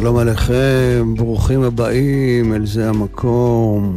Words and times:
שלום 0.00 0.16
עליכם, 0.16 1.14
ברוכים 1.16 1.62
הבאים 1.62 2.54
אל 2.54 2.66
זה 2.66 2.88
המקום. 2.88 3.96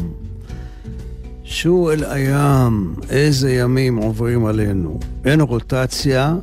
שו 1.43 1.91
אל 1.91 2.03
הים, 2.03 2.95
איזה 3.09 3.53
ימים 3.53 3.95
עוברים 3.95 4.45
עלינו. 4.45 4.99
אין 5.25 5.41
רוטציה, 5.41 6.35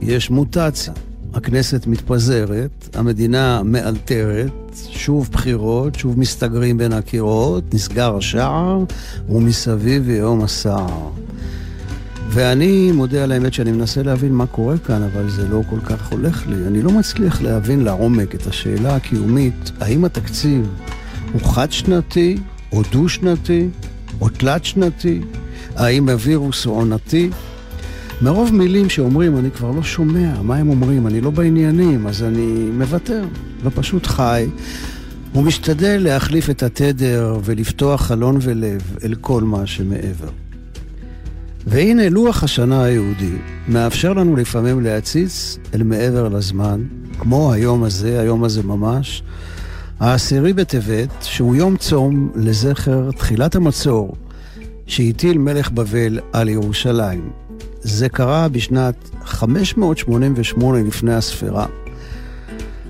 יש 0.00 0.30
מוטציה. 0.30 0.92
הכנסת 1.34 1.86
מתפזרת, 1.86 2.88
המדינה 2.94 3.62
מאלתרת, 3.64 4.52
שוב 4.90 5.28
בחירות, 5.32 5.94
שוב 5.94 6.18
מסתגרים 6.18 6.78
בין 6.78 6.92
הקירות, 6.92 7.74
נסגר 7.74 8.16
השער, 8.16 8.84
ומסביב 9.28 10.08
יום 10.08 10.42
הסער. 10.42 11.10
ואני 12.32 12.92
מודה 12.92 13.24
על 13.24 13.32
האמת 13.32 13.54
שאני 13.54 13.72
מנסה 13.72 14.02
להבין 14.02 14.32
מה 14.32 14.46
קורה 14.46 14.78
כאן, 14.78 15.02
אבל 15.02 15.30
זה 15.30 15.48
לא 15.48 15.62
כל 15.70 15.80
כך 15.84 16.12
הולך 16.12 16.46
לי. 16.46 16.66
אני 16.66 16.82
לא 16.82 16.90
מצליח 16.90 17.42
להבין 17.42 17.84
לעומק 17.84 18.34
את 18.34 18.46
השאלה 18.46 18.96
הקיומית, 18.96 19.72
האם 19.80 20.04
התקציב 20.04 20.68
הוא 21.32 21.42
חד-שנתי, 21.42 22.36
או 22.72 22.82
דו-שנתי, 22.92 23.68
או 24.20 24.28
תלת-שנתי? 24.28 25.20
האם 25.76 26.08
הווירוס 26.08 26.64
הוא 26.64 26.76
עונתי? 26.76 27.30
מרוב 28.22 28.54
מילים 28.54 28.88
שאומרים, 28.88 29.38
אני 29.38 29.50
כבר 29.50 29.70
לא 29.70 29.82
שומע 29.82 30.42
מה 30.42 30.56
הם 30.56 30.68
אומרים, 30.68 31.06
אני 31.06 31.20
לא 31.20 31.30
בעניינים, 31.30 32.06
אז 32.06 32.22
אני 32.22 32.70
מוותר, 32.78 33.24
ופשוט 33.64 34.06
חי. 34.06 34.46
ומשתדל 35.34 35.96
להחליף 36.00 36.50
את 36.50 36.62
התדר 36.62 37.38
ולפתוח 37.44 38.02
חלון 38.02 38.38
ולב 38.40 38.96
אל 39.04 39.14
כל 39.14 39.42
מה 39.42 39.66
שמעבר. 39.66 40.39
והנה 41.66 42.08
לוח 42.08 42.42
השנה 42.42 42.84
היהודי 42.84 43.36
מאפשר 43.68 44.12
לנו 44.12 44.36
לפעמים 44.36 44.80
להציץ 44.80 45.58
אל 45.74 45.82
מעבר 45.82 46.28
לזמן, 46.28 46.82
כמו 47.18 47.52
היום 47.52 47.84
הזה, 47.84 48.20
היום 48.20 48.44
הזה 48.44 48.62
ממש, 48.62 49.22
העשירי 50.00 50.52
בטבת, 50.52 51.08
שהוא 51.20 51.56
יום 51.56 51.76
צום 51.76 52.30
לזכר 52.34 53.10
תחילת 53.10 53.54
המצור 53.54 54.16
שהטיל 54.86 55.38
מלך 55.38 55.70
בבל 55.70 56.18
על 56.32 56.48
ירושלים. 56.48 57.30
זה 57.80 58.08
קרה 58.08 58.48
בשנת 58.48 59.10
588 59.24 60.82
לפני 60.82 61.14
הספירה. 61.14 61.66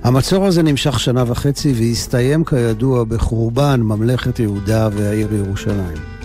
המצור 0.02 0.46
הזה 0.46 0.62
נמשך 0.62 1.00
שנה 1.00 1.24
וחצי 1.26 1.72
והסתיים 1.72 2.44
כידוע 2.44 3.04
בחורבן 3.04 3.80
ממלכת 3.80 4.38
יהודה 4.38 4.88
והעיר 4.92 5.34
ירושלים. 5.34 6.19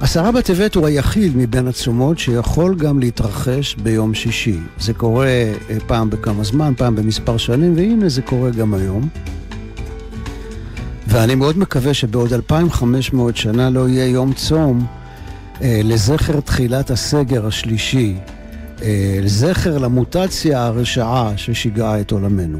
עשרה 0.00 0.32
בטבת 0.32 0.74
הוא 0.74 0.86
היחיד 0.86 1.36
מבין 1.36 1.68
הצומות 1.68 2.18
שיכול 2.18 2.74
גם 2.74 2.98
להתרחש 2.98 3.74
ביום 3.74 4.14
שישי. 4.14 4.58
זה 4.80 4.94
קורה 4.94 5.26
אה, 5.26 5.52
פעם 5.86 6.10
בכמה 6.10 6.44
זמן, 6.44 6.72
פעם 6.76 6.96
במספר 6.96 7.36
שנים, 7.36 7.76
והנה 7.76 8.08
זה 8.08 8.22
קורה 8.22 8.50
גם 8.50 8.74
היום. 8.74 9.08
ואני 11.06 11.34
מאוד 11.34 11.58
מקווה 11.58 11.94
שבעוד 11.94 12.32
2,500 12.32 13.36
שנה 13.36 13.70
לא 13.70 13.88
יהיה 13.88 14.06
יום 14.06 14.32
צום 14.32 14.86
אה, 15.62 15.80
לזכר 15.84 16.40
תחילת 16.40 16.90
הסגר 16.90 17.46
השלישי, 17.46 18.16
אה, 18.82 19.18
לזכר 19.22 19.78
למוטציה 19.78 20.64
הרשעה 20.64 21.32
ששיגעה 21.36 22.00
את 22.00 22.10
עולמנו. 22.10 22.58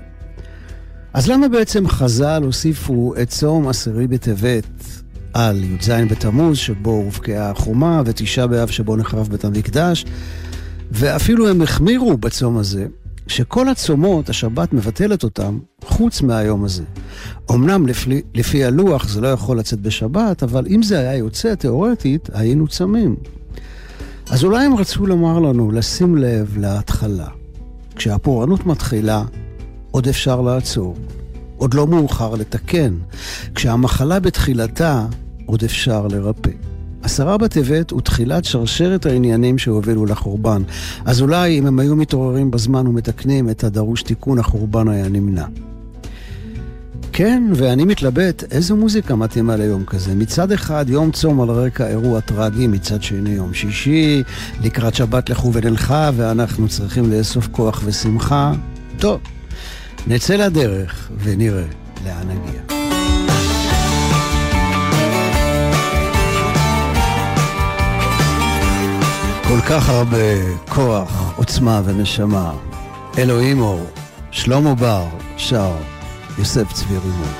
אז 1.14 1.28
למה 1.28 1.48
בעצם 1.48 1.88
חז"ל 1.88 2.42
הוסיפו 2.44 3.14
את 3.22 3.28
צום 3.28 3.68
עשירי 3.68 4.06
בטבת 4.06 4.64
על 5.38 5.64
י"ז 5.64 5.90
בתמוז, 5.90 6.58
שבו 6.58 6.90
הובקעה 6.90 7.50
החומה, 7.50 8.02
ותשעה 8.04 8.46
באב 8.46 8.68
שבו 8.68 8.96
נחרב 8.96 9.28
בית 9.28 9.44
המקדש, 9.44 10.04
ואפילו 10.90 11.48
הם 11.48 11.62
החמירו 11.62 12.16
בצום 12.16 12.58
הזה, 12.58 12.86
שכל 13.26 13.68
הצומות, 13.68 14.28
השבת 14.28 14.72
מבטלת 14.72 15.24
אותם, 15.24 15.58
חוץ 15.84 16.22
מהיום 16.22 16.64
הזה. 16.64 16.82
אמנם 17.50 17.86
לפי, 17.86 18.22
לפי 18.34 18.64
הלוח 18.64 19.08
זה 19.08 19.20
לא 19.20 19.28
יכול 19.28 19.58
לצאת 19.58 19.80
בשבת, 19.80 20.42
אבל 20.42 20.66
אם 20.70 20.82
זה 20.82 20.98
היה 20.98 21.16
יוצא 21.16 21.54
תאורטית, 21.54 22.28
היינו 22.32 22.68
צמים. 22.68 23.16
אז 24.30 24.44
אולי 24.44 24.64
הם 24.64 24.76
רצו 24.76 25.06
לומר 25.06 25.38
לנו 25.38 25.72
לשים 25.72 26.16
לב 26.16 26.56
להתחלה. 26.58 27.28
כשהפורענות 27.96 28.66
מתחילה, 28.66 29.24
עוד 29.90 30.08
אפשר 30.08 30.40
לעצור. 30.40 30.96
עוד 31.56 31.74
לא 31.74 31.86
מאוחר 31.86 32.34
לתקן. 32.34 32.94
כשהמחלה 33.54 34.20
בתחילתה, 34.20 35.06
עוד 35.46 35.64
אפשר 35.64 36.06
לרפא. 36.06 36.50
עשרה 37.02 37.38
בטבת 37.38 37.90
הוא 37.90 38.00
תחילת 38.00 38.44
שרשרת 38.44 39.06
העניינים 39.06 39.58
שהובילו 39.58 40.06
לחורבן. 40.06 40.62
אז 41.04 41.20
אולי 41.20 41.58
אם 41.58 41.66
הם 41.66 41.78
היו 41.78 41.96
מתעוררים 41.96 42.50
בזמן 42.50 42.86
ומתקנים 42.86 43.50
את 43.50 43.64
הדרוש 43.64 44.02
תיקון, 44.02 44.38
החורבן 44.38 44.88
היה 44.88 45.08
נמנע. 45.08 45.44
כן, 47.12 47.42
ואני 47.54 47.84
מתלבט 47.84 48.44
איזו 48.52 48.76
מוזיקה 48.76 49.16
מתאימה 49.16 49.56
ליום 49.56 49.84
כזה. 49.84 50.14
מצד 50.14 50.52
אחד, 50.52 50.84
יום 50.88 51.10
צום 51.10 51.40
על 51.40 51.50
רקע 51.50 51.88
אירוע 51.88 52.20
טרגי, 52.20 52.66
מצד 52.66 53.02
שני, 53.02 53.30
יום 53.30 53.54
שישי, 53.54 54.22
לקראת 54.62 54.94
שבת 54.94 55.30
לכו 55.30 55.52
ונלכה, 55.52 56.10
ואנחנו 56.16 56.68
צריכים 56.68 57.12
לאסוף 57.12 57.48
כוח 57.52 57.82
ושמחה. 57.84 58.52
טוב, 58.98 59.20
נצא 60.06 60.36
לדרך 60.36 61.10
ונראה 61.22 61.66
לאן 62.04 62.28
נגיע. 62.28 62.65
כל 69.48 69.60
כך 69.60 69.88
הרבה 69.88 70.16
כוח, 70.68 71.32
עוצמה 71.36 71.80
ונשמה. 71.84 72.52
אלוהים 73.18 73.60
אור, 73.60 73.86
שלמה 74.30 74.74
בר, 74.74 75.04
שר, 75.36 75.72
יוסף 76.38 76.72
צבי 76.72 76.98
רימון. 76.98 77.32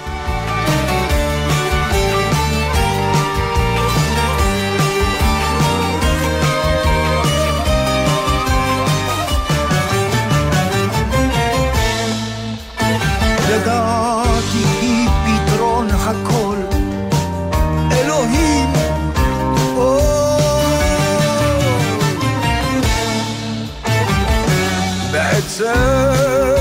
sun. 25.57 26.56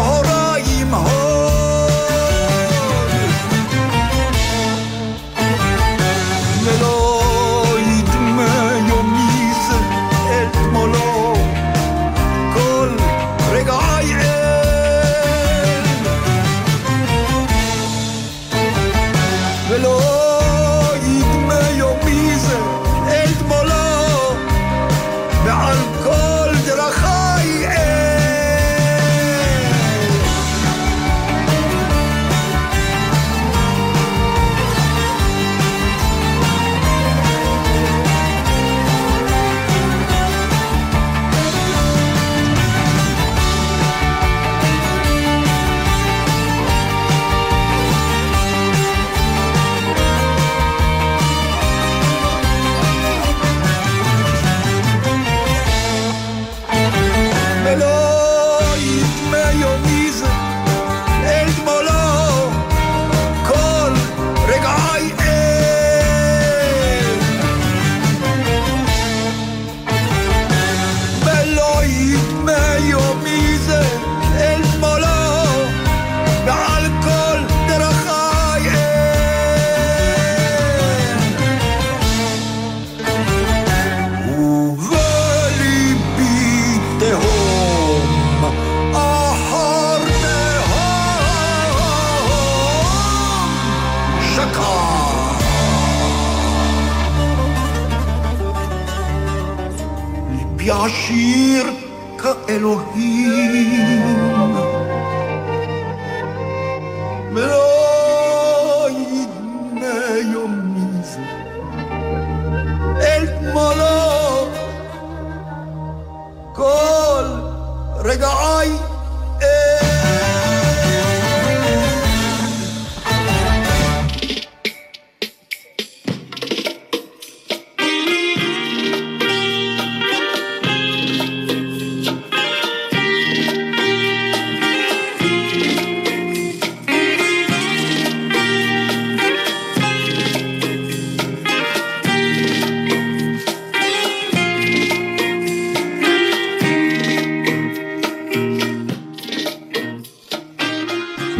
hold 0.00 0.26
on. 0.26 0.37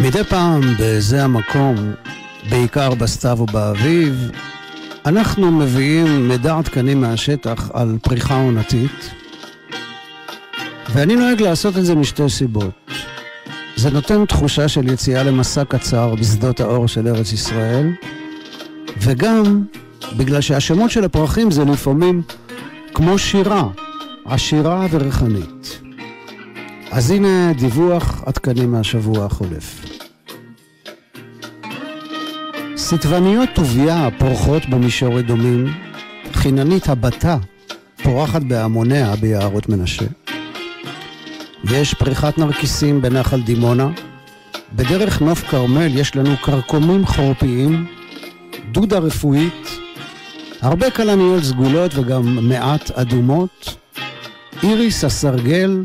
מדי 0.09 0.25
פעם 0.25 0.61
בזה 0.79 1.25
המקום, 1.25 1.77
בעיקר 2.51 2.95
בסתיו 2.95 3.39
ובאביב, 3.41 4.31
אנחנו 5.07 5.53
מביאים 5.53 6.29
מידע 6.29 6.59
עדכני 6.59 6.95
מהשטח 6.95 7.71
על 7.75 7.99
פריחה 8.03 8.41
עונתית, 8.43 9.11
ואני 10.93 11.17
נוהג 11.17 11.43
לעשות 11.43 11.77
את 11.77 11.85
זה 11.85 11.95
משתי 11.95 12.29
סיבות. 12.29 12.91
זה 13.77 13.91
נותן 13.91 14.25
תחושה 14.25 14.69
של 14.69 14.93
יציאה 14.93 15.23
למסע 15.23 15.65
קצר 15.65 16.15
בשדות 16.15 16.61
האור 16.61 16.89
של 16.89 17.09
ארץ 17.09 17.33
ישראל, 17.33 17.91
וגם 19.01 19.65
בגלל 20.17 20.41
שהשמות 20.41 20.91
של 20.91 21.05
הפרחים 21.05 21.51
זה 21.51 21.65
לפעמים 21.65 22.23
כמו 22.95 23.19
שירה, 23.19 23.69
עשירה 24.25 24.87
וריחנית. 24.91 25.81
אז 26.91 27.11
הנה 27.11 27.53
דיווח 27.53 28.23
עדכני 28.27 28.67
מהשבוע 28.67 29.25
החולף. 29.25 29.78
סטבניות 32.91 33.49
טוביה 33.55 34.09
פורחות 34.19 34.69
במישור 34.69 35.19
אדומים, 35.19 35.67
חיננית 36.33 36.89
הבתה 36.89 37.37
פורחת 38.03 38.43
בהמוניה 38.43 39.17
ביערות 39.17 39.69
מנשה. 39.69 40.05
יש 41.65 41.95
פריחת 41.95 42.39
נרקיסים 42.39 43.03
בנחל 43.03 43.43
דימונה. 43.43 43.89
בדרך 44.73 45.21
נוף 45.21 45.43
כרמל 45.51 45.99
יש 45.99 46.17
לנו 46.17 46.37
כרכומים 46.37 47.07
חורפיים, 47.07 47.87
דודה 48.73 48.99
רפואית, 48.99 49.69
הרבה 50.61 50.91
כלניות 50.91 51.43
סגולות 51.43 51.91
וגם 51.95 52.49
מעט 52.49 52.91
אדומות, 52.91 53.77
איריס 54.63 55.05
הסרגל 55.05 55.85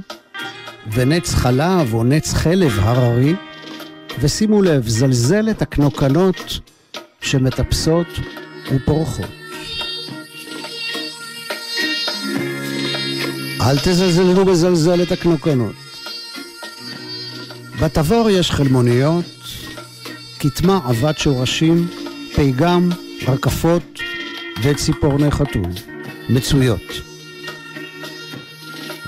ונץ 0.92 1.34
חלב 1.34 1.94
או 1.94 2.04
נץ 2.04 2.34
חלב 2.34 2.80
הררי, 2.82 3.34
ושימו 4.20 4.62
לב, 4.62 4.88
זלזלת 4.88 5.62
הקנוקנות 5.62 6.60
שמטפסות 7.24 8.08
ופורחות. 8.72 9.30
אל 13.62 13.78
תזלזלו 13.78 14.46
בזלזלת 14.46 15.12
הקנוקנות. 15.12 15.76
בתבור 17.82 18.30
יש 18.30 18.52
חלמוניות, 18.52 19.26
כתמה 20.40 20.80
עבת 20.86 21.18
שורשים, 21.18 21.88
פיגם, 22.36 22.90
רקפות 23.28 24.00
וציפורני 24.64 25.32
חתול. 25.32 25.72
מצויות. 26.30 26.82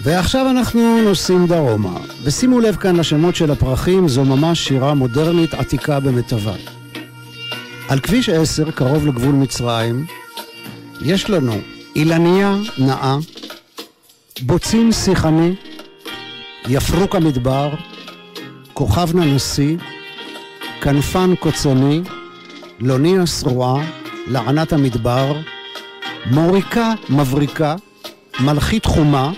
ועכשיו 0.03 0.49
אנחנו 0.49 1.01
נוסעים 1.01 1.47
דרומה, 1.47 1.97
ושימו 2.23 2.59
לב 2.59 2.75
כאן 2.75 2.95
לשמות 2.95 3.35
של 3.35 3.51
הפרחים, 3.51 4.07
זו 4.07 4.23
ממש 4.23 4.67
שירה 4.67 4.93
מודרנית 4.93 5.53
עתיקה 5.53 5.99
במיטבה. 5.99 6.74
על 7.89 7.99
כביש 7.99 8.29
10, 8.29 8.71
קרוב 8.71 9.05
לגבול 9.07 9.35
מצרים, 9.35 10.05
יש 11.01 11.29
לנו 11.29 11.57
אילניה 11.95 12.55
נאה, 12.77 13.17
בוצין 14.41 14.91
שיחני, 14.91 15.55
יפרוק 16.67 17.15
המדבר, 17.15 17.69
כוכב 18.73 19.15
ננסי, 19.15 19.77
כנפן 20.81 21.33
קוצני, 21.39 22.01
לוניה 22.79 23.27
שרועה, 23.27 23.85
לענת 24.27 24.73
המדבר, 24.73 25.37
מוריקה 26.31 26.93
מבריקה, 27.09 27.75
מלכית 28.39 28.85
חומה, 28.85 29.31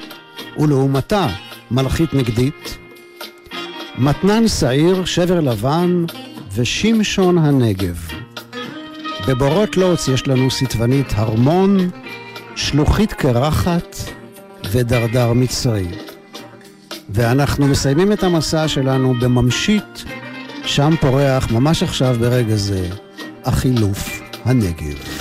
ולעומתה 0.58 1.27
מלכית 1.72 2.13
נגדית, 2.13 2.77
מתנן 3.98 4.48
שעיר, 4.48 5.06
שבר 5.06 5.39
לבן 5.39 6.06
ושמשון 6.56 7.38
הנגב. 7.38 8.07
בבורות 9.27 9.77
לוץ 9.77 10.07
יש 10.07 10.27
לנו 10.27 10.51
סטבנית 10.51 11.07
הרמון, 11.15 11.89
שלוחית 12.55 13.13
קרחת 13.13 13.96
ודרדר 14.72 15.34
מצרי. 15.34 15.88
ואנחנו 17.10 17.67
מסיימים 17.67 18.12
את 18.12 18.24
המסע 18.24 18.67
שלנו 18.67 19.13
בממשית, 19.13 20.03
שם 20.63 20.93
פורח 21.01 21.51
ממש 21.51 21.84
עכשיו 21.84 22.15
ברגע 22.19 22.55
זה 22.55 22.89
החילוף 23.46 24.22
הנגב. 24.46 25.16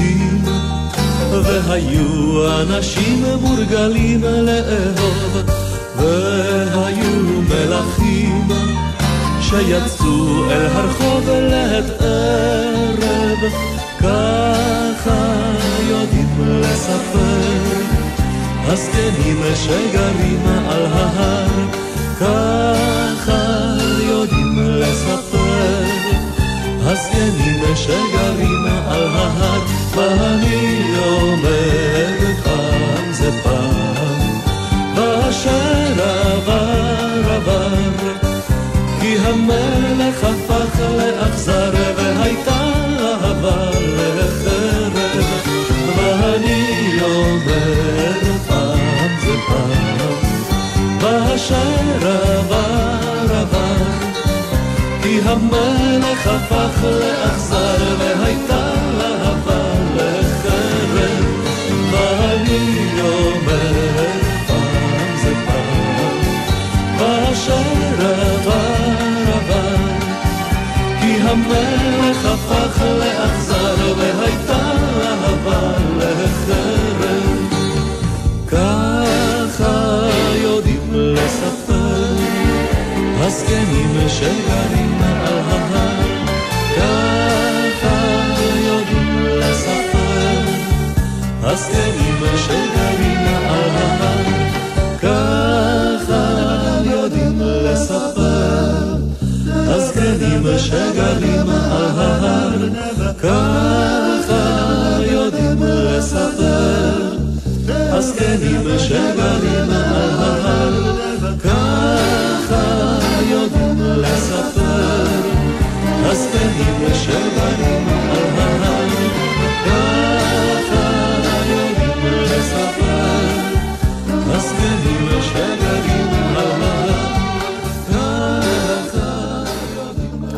משיחים 0.00 0.44
והיו 1.32 2.60
אנשים 2.60 3.24
מורגלים 3.40 4.22
לאהוב 4.22 5.36
והיו 5.96 7.42
מלכים 7.48 8.48
שיצאו 9.40 10.50
אל 10.50 10.66
הרחוב 10.66 11.28
לעת 11.28 12.02
ערב 12.02 13.52
ככה 13.98 14.40
הזקנים 18.72 19.42
שגרים 19.54 20.46
על 20.70 20.86
ההר, 20.92 21.46
ככה 22.20 23.42
יודעים 24.00 24.58
לספר. 24.58 25.84
הזקנים 26.82 27.76
שגרים 27.76 28.64
על 28.88 29.06
ההר, 29.06 29.49
ואני 29.94 30.98
אומר 30.98 32.16
פעם 32.44 33.12
זה 33.12 33.30
פעם, 33.42 34.40
ואשר 34.94 35.92
עבר 35.98 37.32
עבר, 37.34 37.68
כי 39.00 39.16
המלך 39.18 40.24
הפך 40.24 40.80
לאכזר 40.96 41.72
והייתה 41.96 42.72
אהבה 43.00 43.70
לחרב, 43.96 44.96
ואני 45.96 47.00
אומר 47.02 48.20
פעם 48.48 49.08
זה 49.20 49.34
פעם, 49.48 50.14
ואשר 51.00 52.08
עבר 52.38 53.34
עבר, 53.34 53.84
כי 55.02 55.20
המלך 55.24 56.26
הפך 56.26 56.84
לאכזר 56.84 57.96
והייתה 57.98 58.69
המלך 71.30 72.24
הפך 72.24 72.82
לאכזר 72.82 73.94
והייתה 73.98 74.29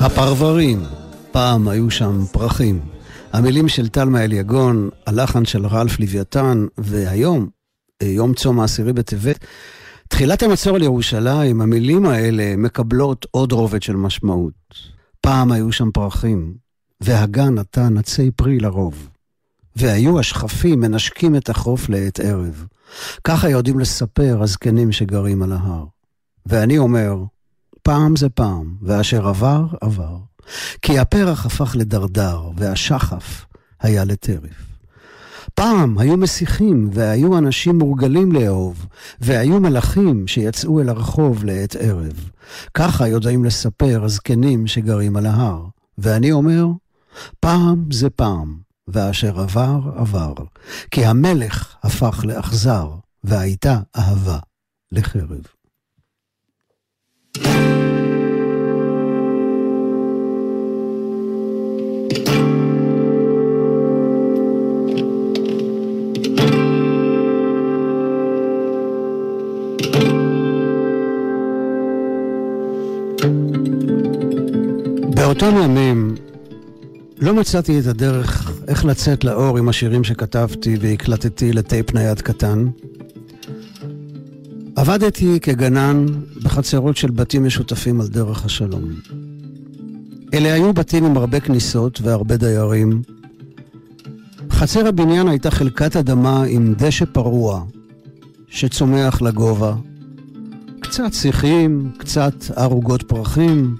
הפרברים, 0.04 0.82
פעם 1.30 1.68
היו 1.68 1.90
שם 1.90 2.24
פרחים. 2.32 2.80
המילים 3.32 3.68
של 3.68 3.88
תלמה 3.88 4.24
אליגון, 4.24 4.88
הלחן 5.06 5.44
של 5.44 5.66
רלף 5.66 6.00
לוויתן, 6.00 6.66
והיום, 6.78 7.48
אה, 8.02 8.06
יום 8.06 8.34
צום 8.34 8.60
העשירי 8.60 8.92
בטבת, 8.92 9.44
תחילת 10.08 10.42
המצור 10.42 10.76
על 10.76 10.82
ירושלים, 10.82 11.60
המילים 11.60 12.06
האלה 12.06 12.56
מקבלות 12.56 13.26
עוד 13.30 13.52
רובד 13.52 13.82
של 13.82 13.96
משמעות. 13.96 14.52
פעם 15.22 15.52
היו 15.52 15.72
שם 15.72 15.90
פרחים, 15.90 16.54
והגן 17.00 17.54
נתן 17.54 17.98
עצי 17.98 18.30
פרי 18.30 18.58
לרוב. 18.58 19.08
והיו 19.76 20.18
השכפים 20.18 20.80
מנשקים 20.80 21.36
את 21.36 21.48
החוף 21.48 21.88
לעת 21.88 22.20
ערב. 22.20 22.66
ככה 23.24 23.48
יודעים 23.48 23.78
לספר 23.78 24.38
הזקנים 24.42 24.92
שגרים 24.92 25.42
על 25.42 25.52
ההר. 25.52 25.84
ואני 26.46 26.78
אומר, 26.78 27.16
פעם 27.82 28.16
זה 28.16 28.28
פעם, 28.28 28.74
ואשר 28.82 29.28
עבר, 29.28 29.66
עבר. 29.80 30.16
כי 30.82 30.98
הפרח 30.98 31.46
הפך 31.46 31.76
לדרדר, 31.78 32.50
והשחף 32.56 33.46
היה 33.80 34.04
לטרף. 34.04 34.72
פעם 35.54 35.98
היו 35.98 36.16
מסיחים, 36.16 36.90
והיו 36.92 37.38
אנשים 37.38 37.78
מורגלים 37.78 38.32
לאהוב, 38.32 38.86
והיו 39.20 39.60
מלאכים 39.60 40.26
שיצאו 40.26 40.80
אל 40.80 40.88
הרחוב 40.88 41.44
לעת 41.44 41.76
ערב. 41.76 42.30
ככה 42.74 43.08
יודעים 43.08 43.44
לספר 43.44 44.04
הזקנים 44.04 44.66
שגרים 44.66 45.16
על 45.16 45.26
ההר. 45.26 45.66
ואני 45.98 46.32
אומר, 46.32 46.66
פעם 47.40 47.84
זה 47.92 48.10
פעם, 48.10 48.56
ואשר 48.88 49.40
עבר, 49.40 49.80
עבר. 49.96 50.34
כי 50.90 51.04
המלך 51.04 51.76
הפך 51.82 52.24
לאכזר, 52.24 52.90
והייתה 53.24 53.78
אהבה 53.96 54.38
לחרב. 54.92 55.42
באותם 75.32 75.56
ימים 75.56 76.14
לא 77.18 77.34
מצאתי 77.34 77.80
את 77.80 77.86
הדרך 77.86 78.52
איך 78.68 78.84
לצאת 78.84 79.24
לאור 79.24 79.58
עם 79.58 79.68
השירים 79.68 80.04
שכתבתי 80.04 80.76
והקלטתי 80.80 81.52
לטייפ 81.52 81.94
נייד 81.94 82.20
קטן. 82.20 82.66
עבדתי 84.76 85.40
כגנן 85.40 86.06
בחצרות 86.42 86.96
של 86.96 87.10
בתים 87.10 87.44
משותפים 87.44 88.00
על 88.00 88.08
דרך 88.08 88.44
השלום. 88.44 88.84
אלה 90.34 90.52
היו 90.52 90.72
בתים 90.72 91.04
עם 91.04 91.16
הרבה 91.16 91.40
כניסות 91.40 92.00
והרבה 92.00 92.36
דיירים. 92.36 93.02
חצר 94.50 94.86
הבניין 94.86 95.28
הייתה 95.28 95.50
חלקת 95.50 95.96
אדמה 95.96 96.44
עם 96.44 96.74
דשא 96.78 97.04
פרוע 97.04 97.64
שצומח 98.48 99.22
לגובה. 99.22 99.74
קצת 100.80 101.12
שיחים, 101.12 101.90
קצת 101.98 102.34
ערוגות 102.56 103.02
פרחים, 103.02 103.76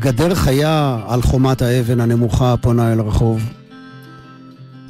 גדר 0.00 0.34
חיה 0.34 1.00
על 1.08 1.22
חומת 1.22 1.62
האבן 1.62 2.00
הנמוכה 2.00 2.52
הפונה 2.52 2.92
אל 2.92 3.00
הרחוב. 3.00 3.42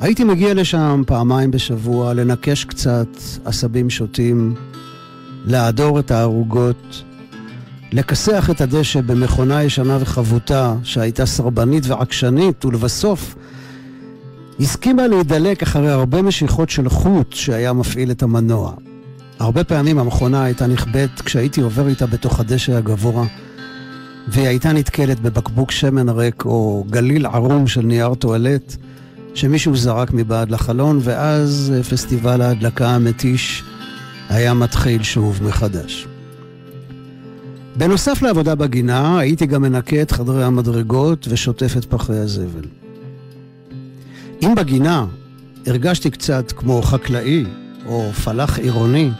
הייתי 0.00 0.24
מגיע 0.24 0.54
לשם 0.54 1.02
פעמיים 1.06 1.50
בשבוע 1.50 2.14
לנקש 2.14 2.64
קצת 2.64 3.08
עשבים 3.44 3.90
שוטים, 3.90 4.54
להדור 5.44 5.98
את 5.98 6.10
הערוגות, 6.10 7.02
לכסח 7.92 8.50
את 8.50 8.60
הדשא 8.60 9.00
במכונה 9.00 9.62
ישנה 9.62 9.98
וחבוטה 10.00 10.74
שהייתה 10.82 11.26
סרבנית 11.26 11.86
ועקשנית, 11.86 12.64
ולבסוף 12.64 13.34
הסכימה 14.60 15.06
להידלק 15.06 15.62
אחרי 15.62 15.90
הרבה 15.90 16.22
משיכות 16.22 16.70
של 16.70 16.88
חוט 16.88 17.32
שהיה 17.32 17.72
מפעיל 17.72 18.10
את 18.10 18.22
המנוע. 18.22 18.72
הרבה 19.38 19.64
פעמים 19.64 19.98
המכונה 19.98 20.44
הייתה 20.44 20.66
נכבדת 20.66 21.20
כשהייתי 21.20 21.60
עובר 21.60 21.88
איתה 21.88 22.06
בתוך 22.06 22.40
הדשא 22.40 22.76
הגבוה, 22.76 23.26
והיא 24.28 24.48
הייתה 24.48 24.72
נתקלת 24.72 25.20
בבקבוק 25.20 25.70
שמן 25.70 26.08
ריק 26.08 26.44
או 26.44 26.84
גליל 26.90 27.26
ערום 27.26 27.66
של 27.66 27.82
נייר 27.82 28.14
טואלט 28.14 28.76
שמישהו 29.34 29.76
זרק 29.76 30.10
מבעד 30.12 30.50
לחלון, 30.50 30.98
ואז 31.02 31.72
פסטיבל 31.90 32.40
ההדלקה 32.40 32.88
המתיש 32.88 33.62
היה 34.28 34.54
מתחיל 34.54 35.02
שוב 35.02 35.40
מחדש. 35.42 36.06
בנוסף 37.76 38.22
לעבודה 38.22 38.54
בגינה, 38.54 39.18
הייתי 39.18 39.46
גם 39.46 39.62
מנקה 39.62 40.02
את 40.02 40.10
חדרי 40.10 40.44
המדרגות 40.44 41.26
ושוטף 41.30 41.74
את 41.78 41.84
פחי 41.84 42.12
הזבל. 42.12 42.64
אם 44.42 44.54
בגינה 44.54 45.06
הרגשתי 45.66 46.10
קצת 46.10 46.52
כמו 46.52 46.82
חקלאי 46.82 47.44
או 47.86 48.12
פלח 48.12 48.58
עירוני, 48.58 49.10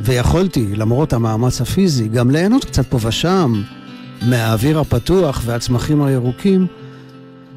ויכולתי, 0.00 0.66
למרות 0.76 1.12
המאמץ 1.12 1.60
הפיזי, 1.60 2.08
גם 2.08 2.30
ליהנות 2.30 2.64
קצת 2.64 2.86
פה 2.86 2.98
ושם 3.02 3.62
מהאוויר 4.22 4.80
הפתוח 4.80 5.42
והצמחים 5.44 6.02
הירוקים, 6.02 6.66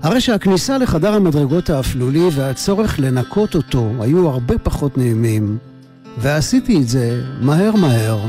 הרי 0.01 0.21
שהכניסה 0.21 0.77
לחדר 0.77 1.13
המדרגות 1.13 1.69
האפלולי 1.69 2.29
והצורך 2.31 2.99
לנקות 2.99 3.55
אותו 3.55 3.91
היו 3.99 4.29
הרבה 4.29 4.57
פחות 4.57 4.97
נעימים, 4.97 5.57
ועשיתי 6.17 6.77
את 6.81 6.87
זה 6.87 7.21
מהר 7.41 7.75
מהר 7.75 8.19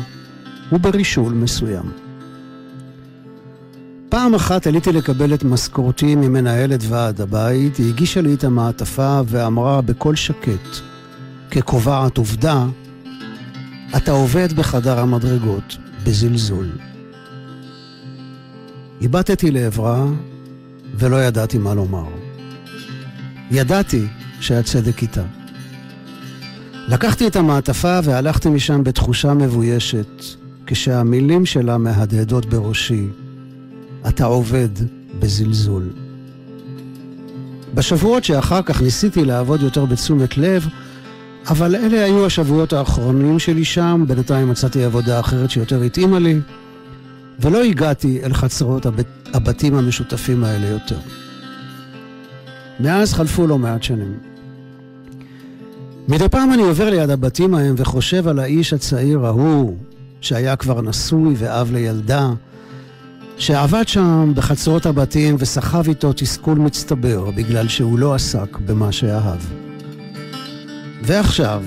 וברישול 0.72 1.32
מסוים. 1.32 1.92
פעם 4.08 4.34
אחת 4.34 4.66
עליתי 4.66 4.92
לקבל 4.92 5.34
את 5.34 5.44
משכורתי 5.44 6.14
ממנהלת 6.14 6.80
ועד 6.88 7.20
הבית, 7.20 7.76
היא 7.76 7.88
הגישה 7.88 8.20
לי 8.20 8.34
את 8.34 8.44
המעטפה 8.44 9.20
ואמרה 9.26 9.80
בקול 9.80 10.16
שקט, 10.16 10.76
כקובעת 11.50 12.16
עובדה, 12.18 12.66
אתה 13.96 14.12
עובד 14.12 14.52
בחדר 14.52 15.00
המדרגות 15.00 15.76
בזלזול. 16.06 16.93
הבטתי 19.02 19.50
לעברה 19.50 20.06
ולא 20.94 21.24
ידעתי 21.24 21.58
מה 21.58 21.74
לומר. 21.74 22.06
ידעתי 23.50 24.06
שהצדק 24.40 25.02
איתה. 25.02 25.22
לקחתי 26.88 27.26
את 27.26 27.36
המעטפה 27.36 27.98
והלכתי 28.04 28.48
משם 28.48 28.84
בתחושה 28.84 29.34
מבוישת, 29.34 30.24
כשהמילים 30.66 31.46
שלה 31.46 31.78
מהדהדות 31.78 32.46
בראשי, 32.46 33.06
אתה 34.08 34.24
עובד 34.24 34.68
בזלזול. 35.18 35.90
בשבועות 37.74 38.24
שאחר 38.24 38.62
כך 38.62 38.82
ניסיתי 38.82 39.24
לעבוד 39.24 39.62
יותר 39.62 39.84
בתשומת 39.84 40.38
לב, 40.38 40.66
אבל 41.50 41.76
אלה 41.76 42.04
היו 42.04 42.26
השבועות 42.26 42.72
האחרונים 42.72 43.38
שלי 43.38 43.64
שם, 43.64 44.04
בינתיים 44.08 44.50
מצאתי 44.50 44.84
עבודה 44.84 45.20
אחרת 45.20 45.50
שיותר 45.50 45.82
התאימה 45.82 46.18
לי, 46.18 46.40
ולא 47.40 47.62
הגעתי 47.62 48.20
אל 48.24 48.34
חצרות 48.34 48.86
הבת, 48.86 49.06
הבתים 49.34 49.74
המשותפים 49.74 50.44
האלה 50.44 50.66
יותר. 50.66 50.98
מאז 52.80 53.12
חלפו 53.12 53.46
לא 53.46 53.58
מעט 53.58 53.82
שנים. 53.82 54.18
מדי 56.08 56.28
פעם 56.28 56.52
אני 56.52 56.62
עובר 56.62 56.90
ליד 56.90 57.10
הבתים 57.10 57.54
ההם 57.54 57.74
וחושב 57.78 58.28
על 58.28 58.38
האיש 58.38 58.72
הצעיר 58.72 59.26
ההוא, 59.26 59.76
שהיה 60.20 60.56
כבר 60.56 60.82
נשוי 60.82 61.34
ואב 61.38 61.72
לילדה, 61.72 62.30
שעבד 63.38 63.88
שם 63.88 64.32
בחצרות 64.34 64.86
הבתים 64.86 65.36
וסחב 65.38 65.88
איתו 65.88 66.12
תסכול 66.12 66.58
מצטבר 66.58 67.30
בגלל 67.30 67.68
שהוא 67.68 67.98
לא 67.98 68.14
עסק 68.14 68.58
במה 68.66 68.92
שאהב. 68.92 69.40
ועכשיו, 71.02 71.62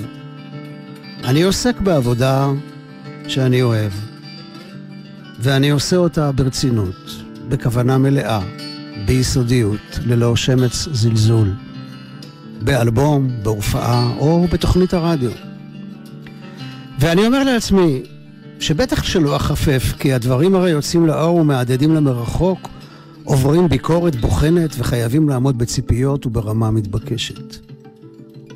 אני 1.24 1.42
עוסק 1.42 1.80
בעבודה 1.80 2.52
שאני 3.28 3.62
אוהב, 3.62 3.92
ואני 5.40 5.70
עושה 5.70 5.96
אותה 5.96 6.32
ברצינות, 6.32 7.24
בכוונה 7.50 7.98
מלאה, 7.98 8.42
ביסודיות, 9.06 10.00
ללא 10.06 10.36
שמץ 10.36 10.88
זלזול, 10.92 11.54
באלבום, 12.62 13.30
בהופעה 13.44 14.14
או 14.18 14.48
בתוכנית 14.52 14.94
הרדיו. 14.94 15.32
ואני 17.00 17.28
אומר 17.28 17.44
לעצמי, 17.44 18.02
שבטח 18.60 19.04
שלא 19.04 19.36
אחפף, 19.36 19.94
כי 20.00 20.14
הדברים 20.14 20.56
הרי 20.56 20.70
יוצאים 20.70 21.06
לאור 21.06 21.36
ומהדהדים 21.36 21.96
למרחוק, 21.96 22.70
עוברים 23.24 23.70
ביקורת 23.70 24.16
בוחנת 24.16 24.76
וחייבים 24.78 25.30
לעמוד 25.30 25.58
בציפיות 25.58 26.26
וברמה 26.26 26.72
מתבקשת. 26.72 27.56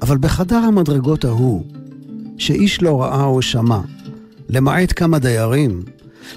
אבל 0.01 0.17
בחדר 0.17 0.55
המדרגות 0.55 1.25
ההוא, 1.25 1.65
שאיש 2.37 2.81
לא 2.81 3.01
ראה 3.01 3.23
או 3.23 3.41
שמע, 3.41 3.79
למעט 4.49 4.93
כמה 4.95 5.19
דיירים, 5.19 5.83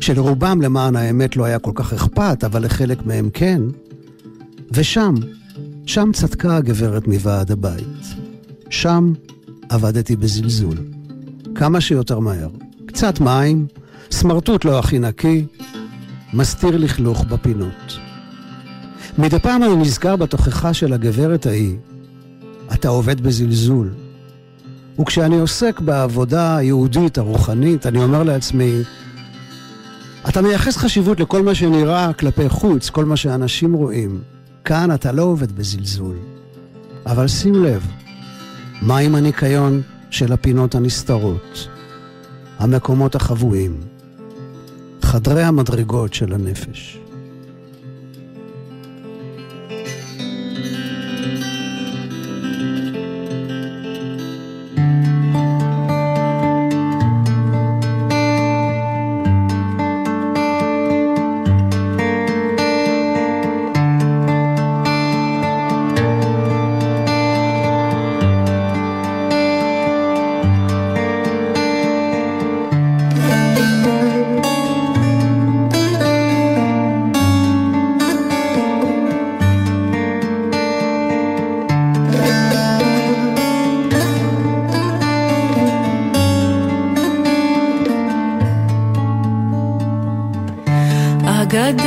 שלרובם 0.00 0.62
למען 0.62 0.96
האמת 0.96 1.37
לא 1.37 1.44
היה 1.44 1.59
כל 1.59 1.72
כך 1.74 1.92
אכפת, 1.92 2.44
אבל 2.44 2.64
לחלק 2.64 3.07
מהם 3.07 3.30
כן, 3.30 3.62
ושם, 4.72 5.14
שם 5.87 6.11
צדקה 6.12 6.57
הגברת 6.57 7.09
מוועד 7.09 7.50
הבית. 7.50 8.04
שם 8.70 9.12
עבדתי 9.68 10.16
בזלזול. 10.16 10.76
כמה 11.54 11.80
שיותר 11.80 12.18
מהר. 12.18 12.48
קצת 12.87 13.20
מים, 13.20 13.66
סמרטוט 14.11 14.64
לא 14.64 14.78
הכי 14.78 14.98
נקי, 14.98 15.46
מסתיר 16.33 16.76
לכלוך 16.76 17.24
בפינות. 17.24 17.98
מדי 19.18 19.38
פעם 19.38 19.62
אני 19.62 19.76
נזכר 19.76 20.16
בתוכחה 20.16 20.74
של 20.74 20.92
הגברת 20.92 21.46
ההיא, 21.46 21.76
אתה 22.74 22.88
עובד 22.88 23.20
בזלזול. 23.20 23.90
וכשאני 25.00 25.38
עוסק 25.38 25.80
בעבודה 25.80 26.57
היהודית, 26.57 27.18
הרוחנית, 27.18 27.87
אני 27.87 28.02
אומר 28.02 28.22
לעצמי, 28.22 28.83
אתה 30.29 30.43
מייחס 30.43 30.77
חשיבות 30.77 31.21
לכל 31.21 31.43
מה 31.43 31.55
שנראה 31.55 32.13
כלפי 32.13 32.49
חוץ, 32.49 32.91
כל 32.91 33.05
מה 33.05 33.17
שאנשים 33.17 33.73
רואים. 33.73 34.21
כאן 34.65 34.95
אתה 34.95 35.13
לא 35.13 35.23
עובד 35.23 35.53
בזלזול. 35.53 36.17
אבל 37.07 37.29
שים 37.29 37.65
לב, 37.65 37.87
מה 38.83 38.99
עם 38.99 39.15
הניקיון 39.15 39.83
של 40.11 40.33
הפינות 40.33 40.75
הנסתרות? 40.75 41.69
המקומות 42.59 43.15
החבויים, 43.15 43.81
חדרי 45.03 45.43
המדרגות 45.43 46.15
של 46.15 46.33
הנפש. 46.33 47.04
Когда 91.55 91.84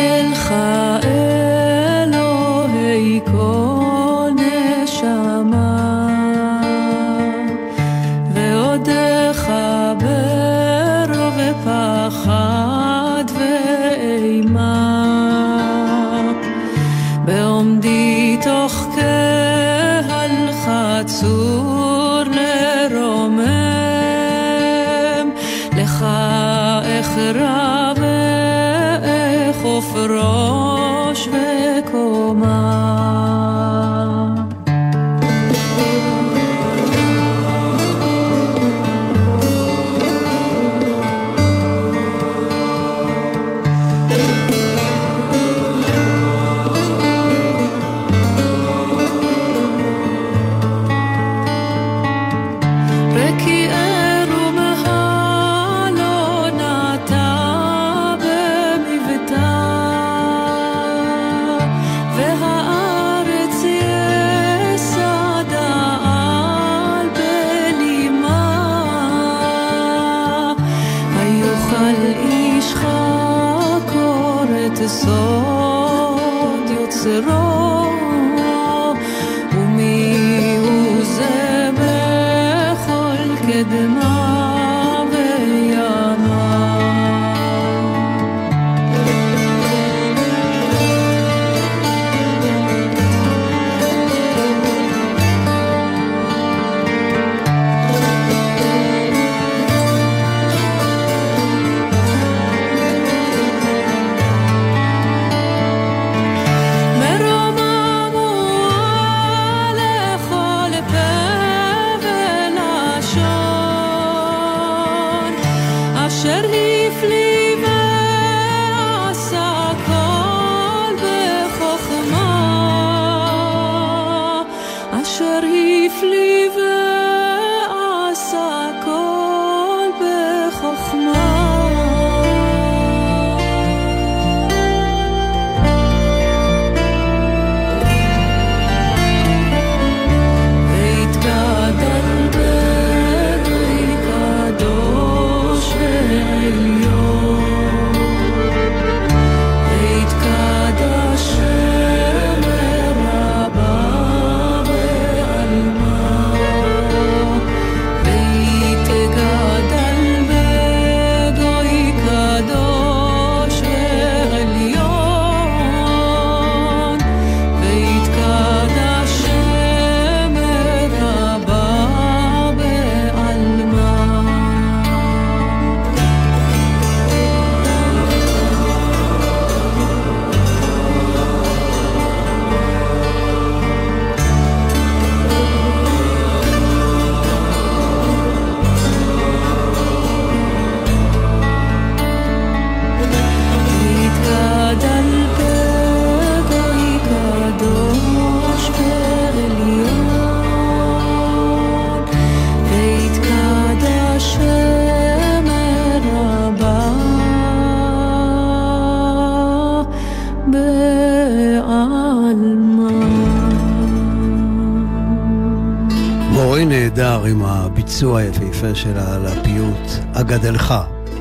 הביצוע 217.98 218.20
היפהפה 218.20 218.76
שלה 218.76 219.16
על 219.16 219.26
הפיוט 219.26 220.06
"אגדלך, 220.14 220.74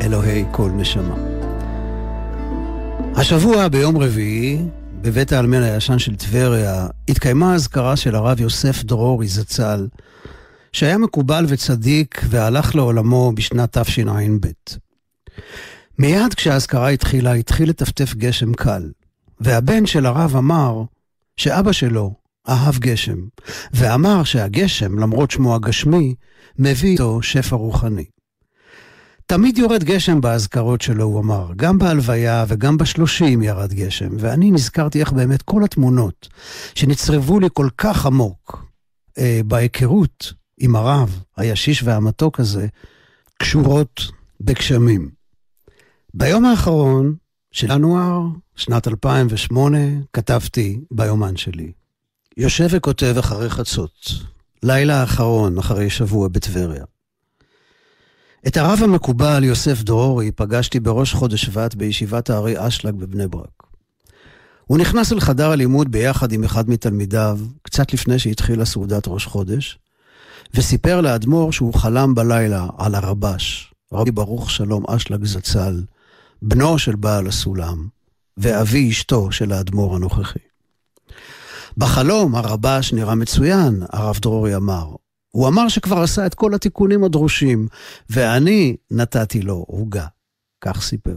אלוהי 0.03 0.45
כל 0.51 0.71
נשמה". 0.71 1.15
השבוע, 3.15 3.69
ביום 3.69 3.99
רביעי, 3.99 4.59
בבית 5.01 5.33
העלמין 5.33 5.63
הישן 5.63 5.99
של 5.99 6.17
טבריה, 6.17 6.87
התקיימה 7.09 7.55
אזכרה 7.55 7.97
של 7.97 8.15
הרב 8.15 8.41
יוסף 8.41 8.85
דרורי 8.85 9.29
זצ"ל, 9.29 9.89
שהיה 10.73 10.99
מקובל 10.99 11.45
וצדיק 11.49 12.21
והלך 12.29 12.75
לעולמו 12.75 13.33
בשנת 13.33 13.79
תשע"ב. 13.79 14.47
מיד 15.99 16.35
כשהאזכרה 16.35 16.89
התחילה, 16.89 17.33
התחיל 17.33 17.69
לטפטף 17.69 18.15
גשם 18.15 18.55
קל, 18.55 18.91
והבן 19.41 19.87
של 19.87 20.07
הרב 20.07 20.37
אמר 20.37 20.83
שאבא 21.37 21.73
שלו 21.73 22.15
אהב 22.49 22.79
גשם, 22.79 23.19
ואמר 23.73 24.25
שהגשם, 24.25 24.99
למרות 24.99 25.31
שמו 25.31 25.55
הגשמי, 25.55 26.15
מביא 26.59 26.91
איתו 26.91 27.23
שפע 27.23 27.57
רוחני. 27.57 28.05
תמיד 29.27 29.59
יורד 29.59 29.85
גשם 29.85 30.21
באזכרות 30.21 30.81
שלו, 30.81 31.05
הוא 31.05 31.21
אמר. 31.21 31.51
גם 31.57 31.79
בהלוויה 31.79 32.45
וגם 32.49 32.77
בשלושים 32.77 33.43
ירד 33.43 33.73
גשם, 33.73 34.09
ואני 34.19 34.51
נזכרתי 34.51 35.01
איך 35.01 35.13
באמת 35.13 35.43
כל 35.43 35.65
התמונות 35.65 36.29
שנצרבו 36.75 37.41
לי 37.41 37.49
כל 37.53 37.69
כך 37.79 38.07
עמוק 38.07 38.65
אה, 39.19 39.41
בהיכרות 39.47 40.33
עם 40.59 40.77
הרב, 40.77 41.21
הישיש 41.37 41.83
והמתוק 41.83 42.41
הזה, 42.41 42.67
קשורות 43.39 44.01
בגשמים. 44.41 45.11
ביום 46.15 46.45
האחרון 46.45 47.15
של 47.53 47.71
ינואר, 47.71 48.23
שנת 48.57 48.89
2008, 48.89 49.79
כתבתי 50.13 50.81
ביומן 50.91 51.37
שלי. 51.37 51.73
יושב 52.37 52.67
וכותב 52.71 53.15
אחרי 53.19 53.51
חצות, 53.51 53.93
לילה 54.63 55.01
האחרון 55.01 55.59
אחרי 55.59 55.91
שבוע 55.91 56.29
בטבריה. 56.29 56.85
את 58.47 58.57
הרב 58.57 58.79
המקובל 58.83 59.45
יוסף 59.45 59.83
דרורי 59.83 60.33
פגשתי 60.33 60.81
בראש 60.81 61.15
חודש 61.15 61.45
שבט 61.45 61.75
בישיבת 61.75 62.31
הארי 62.31 62.67
אשלג 62.67 62.95
בבני 62.95 63.27
ברק. 63.27 63.63
הוא 64.65 64.79
נכנס 64.79 65.13
אל 65.13 65.21
חדר 65.21 65.51
הלימוד 65.51 65.93
ביחד 65.93 66.33
עם 66.33 66.45
אחד 66.45 66.71
מתלמידיו, 66.71 67.39
קצת 67.63 67.93
לפני 67.95 68.19
שהתחילה 68.19 68.65
סעודת 68.65 69.03
ראש 69.07 69.27
חודש, 69.27 69.79
וסיפר 70.55 71.01
לאדמו"ר 71.01 71.53
שהוא 71.53 71.75
חלם 71.75 72.15
בלילה 72.15 72.67
על 72.79 72.95
הרבש, 72.95 73.75
רבי 73.93 74.11
ברוך 74.11 74.51
שלום 74.51 74.85
אשלג 74.91 75.25
זצ"ל, 75.25 75.83
בנו 76.43 76.79
של 76.79 76.97
בעל 76.97 77.27
הסולם, 77.27 77.89
ואבי 78.37 78.91
אשתו 78.91 79.33
של 79.33 79.53
האדמו"ר 79.53 79.97
הנוכחי. 79.97 80.39
בחלום 81.77 82.35
הרבש 82.35 82.93
נראה 82.93 83.15
מצוין, 83.15 83.83
הרב 83.93 84.19
דרורי 84.23 84.57
אמר. 84.57 84.87
הוא 85.31 85.49
אמר 85.49 85.69
שכבר 85.69 86.03
עשה 86.03 86.27
את 86.27 86.35
כל 86.35 86.55
התיקונים 86.55 87.05
הדרושים, 87.05 87.69
ואני 88.11 88.77
נתתי 88.91 89.43
לו 89.43 89.65
עוגה. 89.69 90.07
כך 90.61 90.83
סיפר. 90.83 91.17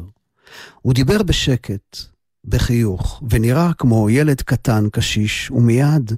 הוא 0.82 0.94
דיבר 0.94 1.24
בשקט, 1.24 1.98
בחיוך, 2.46 3.22
ונראה 3.30 3.72
כמו 3.78 4.10
ילד 4.10 4.42
קטן, 4.42 4.88
קשיש, 4.92 5.52
ומיד 5.52 6.12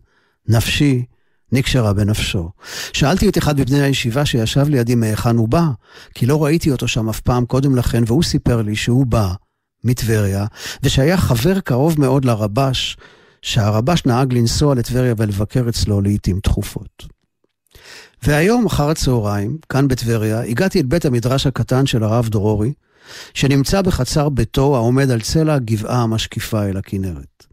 נפשי 0.47 1.05
נקשרה 1.51 1.93
בנפשו. 1.93 2.49
שאלתי 2.93 3.29
את 3.29 3.37
אחד 3.37 3.59
מבני 3.59 3.81
הישיבה 3.81 4.25
שישב 4.25 4.69
לידי 4.69 4.95
מהיכן 4.95 5.37
הוא 5.37 5.47
בא, 5.47 5.65
כי 6.13 6.25
לא 6.25 6.43
ראיתי 6.43 6.71
אותו 6.71 6.87
שם 6.87 7.09
אף 7.09 7.19
פעם 7.19 7.45
קודם 7.45 7.75
לכן, 7.75 8.03
והוא 8.07 8.23
סיפר 8.23 8.61
לי 8.61 8.75
שהוא 8.75 9.05
בא 9.05 9.33
מטבריה, 9.83 10.45
ושהיה 10.83 11.17
חבר 11.17 11.59
קרוב 11.59 11.99
מאוד 11.99 12.25
לרבש, 12.25 12.97
שהרבש 13.41 14.05
נהג 14.05 14.33
לנסוע 14.33 14.75
לטבריה 14.75 15.13
ולבקר 15.17 15.69
אצלו 15.69 16.01
לעיתים 16.01 16.39
תכופות. 16.39 17.05
והיום, 18.23 18.65
אחר 18.65 18.89
הצהריים, 18.89 19.57
כאן 19.69 19.87
בטבריה, 19.87 20.41
הגעתי 20.41 20.79
אל 20.79 20.85
בית 20.85 21.05
המדרש 21.05 21.47
הקטן 21.47 21.85
של 21.85 22.03
הרב 22.03 22.29
דרורי, 22.29 22.73
שנמצא 23.33 23.81
בחצר 23.81 24.29
ביתו 24.29 24.75
העומד 24.75 25.11
על 25.11 25.21
צלע 25.21 25.53
הגבעה 25.53 26.01
המשקיפה 26.01 26.65
אל 26.65 26.77
הכנרת. 26.77 27.45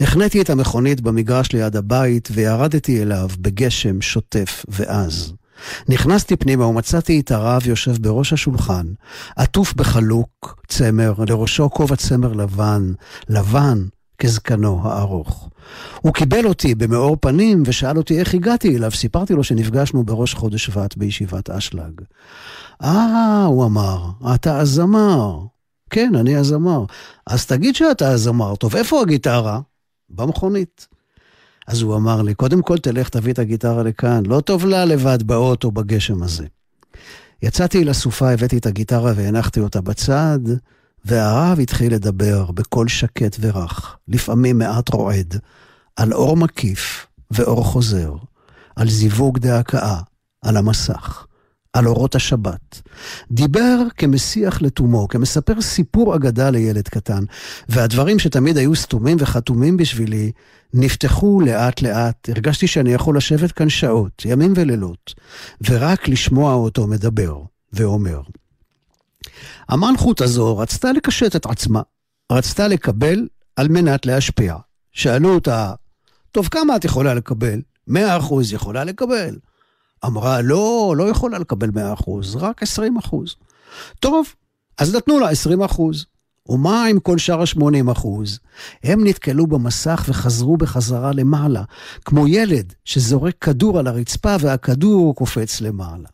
החניתי 0.00 0.40
את 0.40 0.50
המכונית 0.50 1.00
במגרש 1.00 1.52
ליד 1.52 1.76
הבית 1.76 2.28
וירדתי 2.32 3.02
אליו 3.02 3.28
בגשם 3.38 4.00
שוטף 4.00 4.64
ועז. 4.68 5.32
נכנסתי 5.88 6.36
פנימה 6.36 6.66
ומצאתי 6.66 7.20
את 7.20 7.30
הרב 7.30 7.66
יושב 7.66 8.02
בראש 8.02 8.32
השולחן, 8.32 8.86
עטוף 9.36 9.74
בחלוק 9.74 10.62
צמר, 10.68 11.14
לראשו 11.28 11.70
כובע 11.70 11.96
צמר 11.96 12.32
לבן, 12.32 12.92
לבן 13.28 13.84
כזקנו 14.18 14.80
הארוך. 14.84 15.48
הוא 16.00 16.14
קיבל 16.14 16.46
אותי 16.46 16.74
במאור 16.74 17.16
פנים 17.20 17.62
ושאל 17.66 17.96
אותי 17.96 18.20
איך 18.20 18.34
הגעתי 18.34 18.76
אליו. 18.76 18.90
סיפרתי 18.90 19.34
לו 19.34 19.44
שנפגשנו 19.44 20.04
בראש 20.04 20.34
חודש 20.34 20.64
שבט 20.64 20.96
בישיבת 20.96 21.50
אשלג. 21.50 22.00
אה, 22.82 23.44
הוא 23.44 23.64
אמר, 23.64 24.10
אתה 24.34 24.58
הזמר. 24.58 25.38
כן, 25.90 26.14
אני 26.14 26.36
הזמר. 26.36 26.84
אז 27.26 27.46
תגיד 27.46 27.74
שאתה 27.74 28.08
הזמר. 28.08 28.56
טוב, 28.56 28.76
איפה 28.76 29.00
הגיטרה? 29.00 29.60
במכונית. 30.10 30.88
אז 31.66 31.82
הוא 31.82 31.96
אמר 31.96 32.22
לי, 32.22 32.34
קודם 32.34 32.62
כל 32.62 32.78
תלך 32.78 33.08
תביא 33.08 33.32
את 33.32 33.38
הגיטרה 33.38 33.82
לכאן, 33.82 34.26
לא 34.26 34.40
טוב 34.40 34.66
לה 34.66 34.84
לבד 34.84 35.22
באוטו 35.22 35.70
בגשם 35.70 36.22
הזה. 36.22 36.46
יצאתי 37.42 37.84
לסופה, 37.84 38.30
הבאתי 38.30 38.58
את 38.58 38.66
הגיטרה 38.66 39.12
והנחתי 39.16 39.60
אותה 39.60 39.80
בצד, 39.80 40.38
והרב 41.04 41.58
התחיל 41.60 41.94
לדבר 41.94 42.50
בקול 42.50 42.88
שקט 42.88 43.36
ורך, 43.40 43.96
לפעמים 44.08 44.58
מעט 44.58 44.88
רועד, 44.88 45.38
על 45.96 46.12
אור 46.12 46.36
מקיף 46.36 47.06
ואור 47.30 47.64
חוזר, 47.64 48.14
על 48.76 48.90
זיווג 48.90 49.38
דהכאה, 49.38 50.00
על 50.42 50.56
המסך, 50.56 51.26
על 51.72 51.86
אורות 51.86 52.14
השבת. 52.14 52.82
דיבר 53.30 53.78
כמשיח 53.96 54.62
לתומו, 54.62 55.08
כמספר 55.08 55.60
סיפור 55.60 56.16
אגדה 56.16 56.50
לילד 56.50 56.88
קטן, 56.88 57.24
והדברים 57.68 58.18
שתמיד 58.18 58.56
היו 58.56 58.74
סתומים 58.74 59.16
וחתומים 59.20 59.76
בשבילי, 59.76 60.32
נפתחו 60.74 61.40
לאט 61.40 61.82
לאט, 61.82 62.28
הרגשתי 62.28 62.66
שאני 62.66 62.92
יכול 62.92 63.16
לשבת 63.16 63.52
כאן 63.52 63.68
שעות, 63.68 64.22
ימים 64.24 64.52
ולילות, 64.56 65.14
ורק 65.68 66.08
לשמוע 66.08 66.54
אותו 66.54 66.86
מדבר 66.86 67.38
ואומר. 67.72 68.20
המלכות 69.68 70.20
הזו 70.20 70.58
רצתה 70.58 70.92
לקשט 70.92 71.36
את 71.36 71.46
עצמה, 71.46 71.82
רצתה 72.32 72.68
לקבל 72.68 73.28
על 73.56 73.68
מנת 73.68 74.06
להשפיע. 74.06 74.56
שאלו 74.92 75.34
אותה, 75.34 75.72
טוב, 76.32 76.48
כמה 76.48 76.76
את 76.76 76.84
יכולה 76.84 77.14
לקבל? 77.14 77.60
100 77.86 78.16
אחוז 78.18 78.52
יכולה 78.52 78.84
לקבל. 78.84 79.36
אמרה, 80.06 80.40
לא, 80.40 80.94
לא 80.96 81.08
יכולה 81.08 81.38
לקבל 81.38 81.70
100 81.74 81.92
אחוז, 81.92 82.36
רק 82.36 82.62
20 82.62 82.96
אחוז. 82.96 83.36
טוב, 84.00 84.26
אז 84.78 84.94
נתנו 84.94 85.18
לה 85.18 85.30
20 85.30 85.62
אחוז. 85.62 86.06
ומה 86.48 86.84
עם 86.84 87.00
כל 87.00 87.18
שאר 87.18 87.40
ה-80 87.40 87.92
אחוז? 87.92 88.38
הם 88.82 89.06
נתקלו 89.06 89.46
במסך 89.46 90.04
וחזרו 90.08 90.56
בחזרה 90.56 91.12
למעלה, 91.12 91.62
כמו 92.04 92.28
ילד 92.28 92.72
שזורק 92.84 93.34
כדור 93.40 93.78
על 93.78 93.86
הרצפה 93.86 94.36
והכדור 94.40 95.14
קופץ 95.14 95.60
למעלה. 95.60 96.08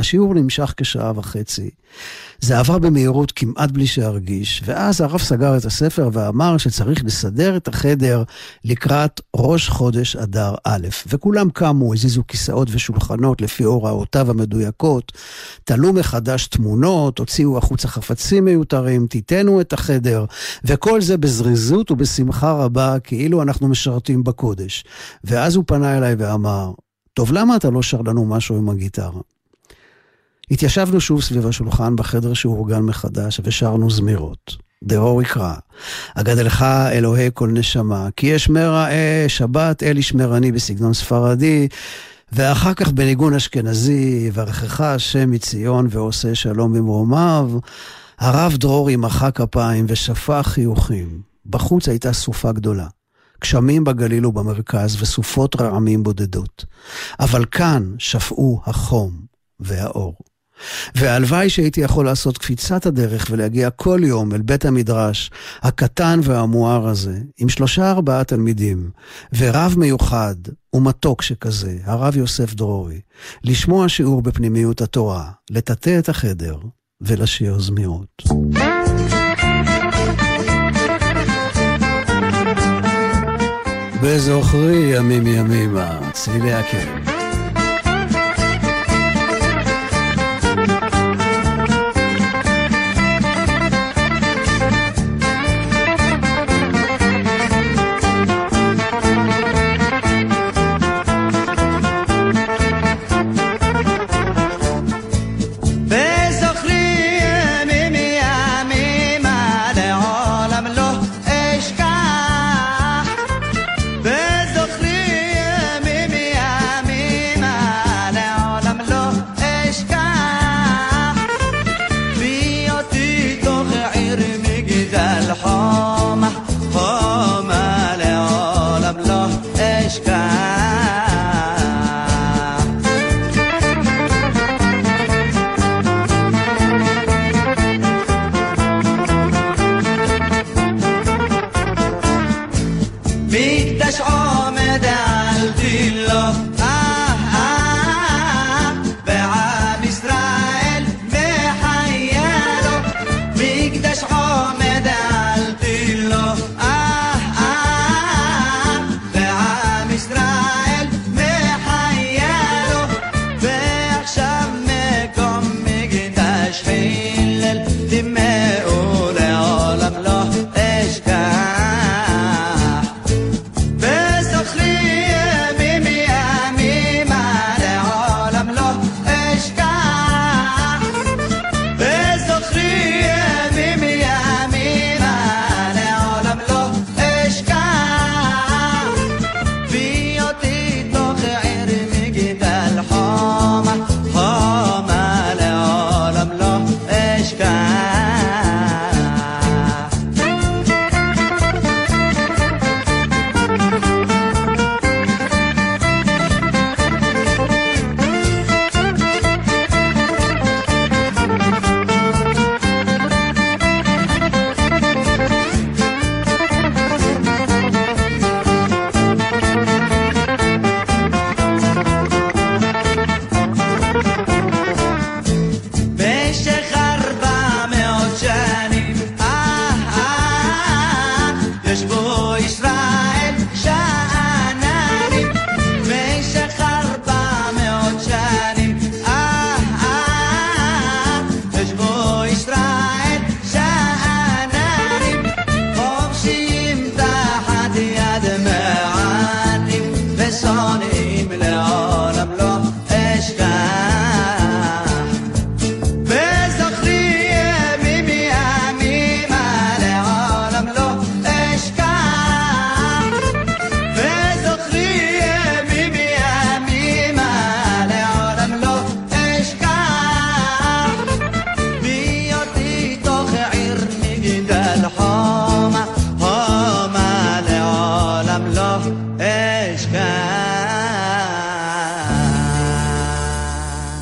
השיעור 0.00 0.34
נמשך 0.34 0.74
כשעה 0.76 1.12
וחצי. 1.16 1.70
זה 2.40 2.58
עבר 2.58 2.78
במהירות 2.78 3.32
כמעט 3.32 3.70
בלי 3.70 3.86
שארגיש, 3.86 4.62
ואז 4.66 5.00
הרב 5.00 5.20
סגר 5.20 5.56
את 5.56 5.64
הספר 5.64 6.10
ואמר 6.12 6.58
שצריך 6.58 7.04
לסדר 7.04 7.56
את 7.56 7.68
החדר 7.68 8.22
לקראת 8.64 9.20
ראש 9.36 9.68
חודש 9.68 10.16
אדר 10.16 10.54
א', 10.64 10.88
וכולם 11.06 11.50
קמו, 11.50 11.94
הזיזו 11.94 12.22
כיסאות 12.28 12.68
ושולחנות 12.70 13.40
לפי 13.40 13.64
הוראותיו 13.64 14.30
המדויקות, 14.30 15.12
תלו 15.64 15.92
מחדש 15.92 16.46
תמונות, 16.46 17.18
הוציאו 17.18 17.58
החוצה 17.58 17.88
חפצים 17.88 18.44
מיותרים, 18.44 19.06
תיתנו 19.06 19.60
את 19.60 19.72
החדר, 19.72 20.24
וכל 20.64 21.00
זה 21.00 21.16
בזריזות 21.16 21.90
ובשמחה 21.90 22.52
רבה, 22.52 22.98
כאילו 22.98 23.42
אנחנו 23.42 23.68
משרתים 23.68 24.24
בקודש. 24.24 24.84
ואז 25.24 25.56
הוא 25.56 25.64
פנה 25.66 25.98
אליי 25.98 26.14
ואמר, 26.18 26.72
טוב, 27.14 27.32
למה 27.32 27.56
אתה 27.56 27.70
לא 27.70 27.82
שר 27.82 28.00
לנו 28.02 28.26
משהו 28.26 28.56
עם 28.56 28.68
הגיטרה? 28.68 29.20
התיישבנו 30.50 31.00
שוב 31.00 31.22
סביב 31.22 31.46
השולחן 31.46 31.96
בחדר 31.96 32.34
שאורגן 32.34 32.82
מחדש 32.82 33.40
ושרנו 33.44 33.90
זמירות. 33.90 34.56
דרור 34.84 35.22
יקרא, 35.22 35.54
אגדלך 36.14 36.62
אלוהי 36.92 37.30
כל 37.34 37.48
נשמה, 37.48 38.08
כי 38.16 38.26
יש 38.26 38.48
מרע 38.48 38.90
אה, 38.90 39.24
שבת 39.28 39.82
אל 39.82 39.98
ישמרני 39.98 40.52
בסגנון 40.52 40.94
ספרדי, 40.94 41.68
ואחר 42.32 42.74
כך 42.74 42.88
בניגון 42.88 43.34
אשכנזי, 43.34 44.30
ברכך 44.30 44.80
השם 44.80 45.30
מציון 45.30 45.86
ועושה 45.90 46.34
שלום 46.34 46.72
במרומיו, 46.72 47.50
הרב 48.18 48.56
דרורי 48.56 48.96
מחא 48.96 49.30
כפיים 49.30 49.86
ושפך 49.88 50.46
חיוכים. 50.46 51.20
בחוץ 51.46 51.88
הייתה 51.88 52.12
סופה 52.12 52.52
גדולה. 52.52 52.86
גשמים 53.40 53.84
בגליל 53.84 54.26
ובמרכז 54.26 55.02
וסופות 55.02 55.60
רעמים 55.60 56.02
בודדות. 56.02 56.64
אבל 57.20 57.44
כאן 57.44 57.94
שפעו 57.98 58.60
החום 58.66 59.12
והאור. 59.60 60.29
והלוואי 60.94 61.50
שהייתי 61.50 61.80
יכול 61.80 62.04
לעשות 62.04 62.38
קפיצת 62.38 62.86
הדרך 62.86 63.26
ולהגיע 63.30 63.70
כל 63.70 64.00
יום 64.02 64.34
אל 64.34 64.42
בית 64.42 64.64
המדרש 64.64 65.30
הקטן 65.62 66.20
והמואר 66.22 66.88
הזה, 66.88 67.18
עם 67.38 67.48
שלושה 67.48 67.90
ארבעה 67.90 68.24
תלמידים, 68.24 68.90
ורב 69.38 69.74
מיוחד 69.78 70.34
ומתוק 70.74 71.22
שכזה, 71.22 71.76
הרב 71.84 72.16
יוסף 72.16 72.54
דרורי, 72.54 73.00
לשמוע 73.44 73.88
שיעור 73.88 74.22
בפנימיות 74.22 74.80
התורה, 74.80 75.30
לטאטא 75.50 75.98
את 75.98 76.08
החדר 76.08 76.58
ולשיר 77.00 77.58
זמירות. 77.58 78.22
בזוכרי 84.02 84.96
ימים 84.96 85.26
ימימה, 85.26 86.10
צלילי 86.12 86.52
הכרם. 86.52 86.99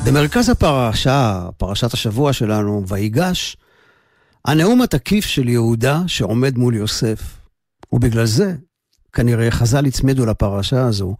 במרכז 0.05 0.49
הפרשה, 0.49 1.45
פרשת 1.57 1.93
השבוע 1.93 2.33
שלנו, 2.33 2.83
ויגש, 2.87 3.57
הנאום 4.45 4.81
התקיף 4.81 5.25
של 5.25 5.49
יהודה 5.49 6.01
שעומד 6.07 6.57
מול 6.57 6.75
יוסף. 6.75 7.37
ובגלל 7.91 8.25
זה, 8.25 8.55
כנראה 9.13 9.51
חז"ל 9.51 9.85
הצמידו 9.85 10.25
לפרשה 10.25 10.85
הזו 10.85 11.15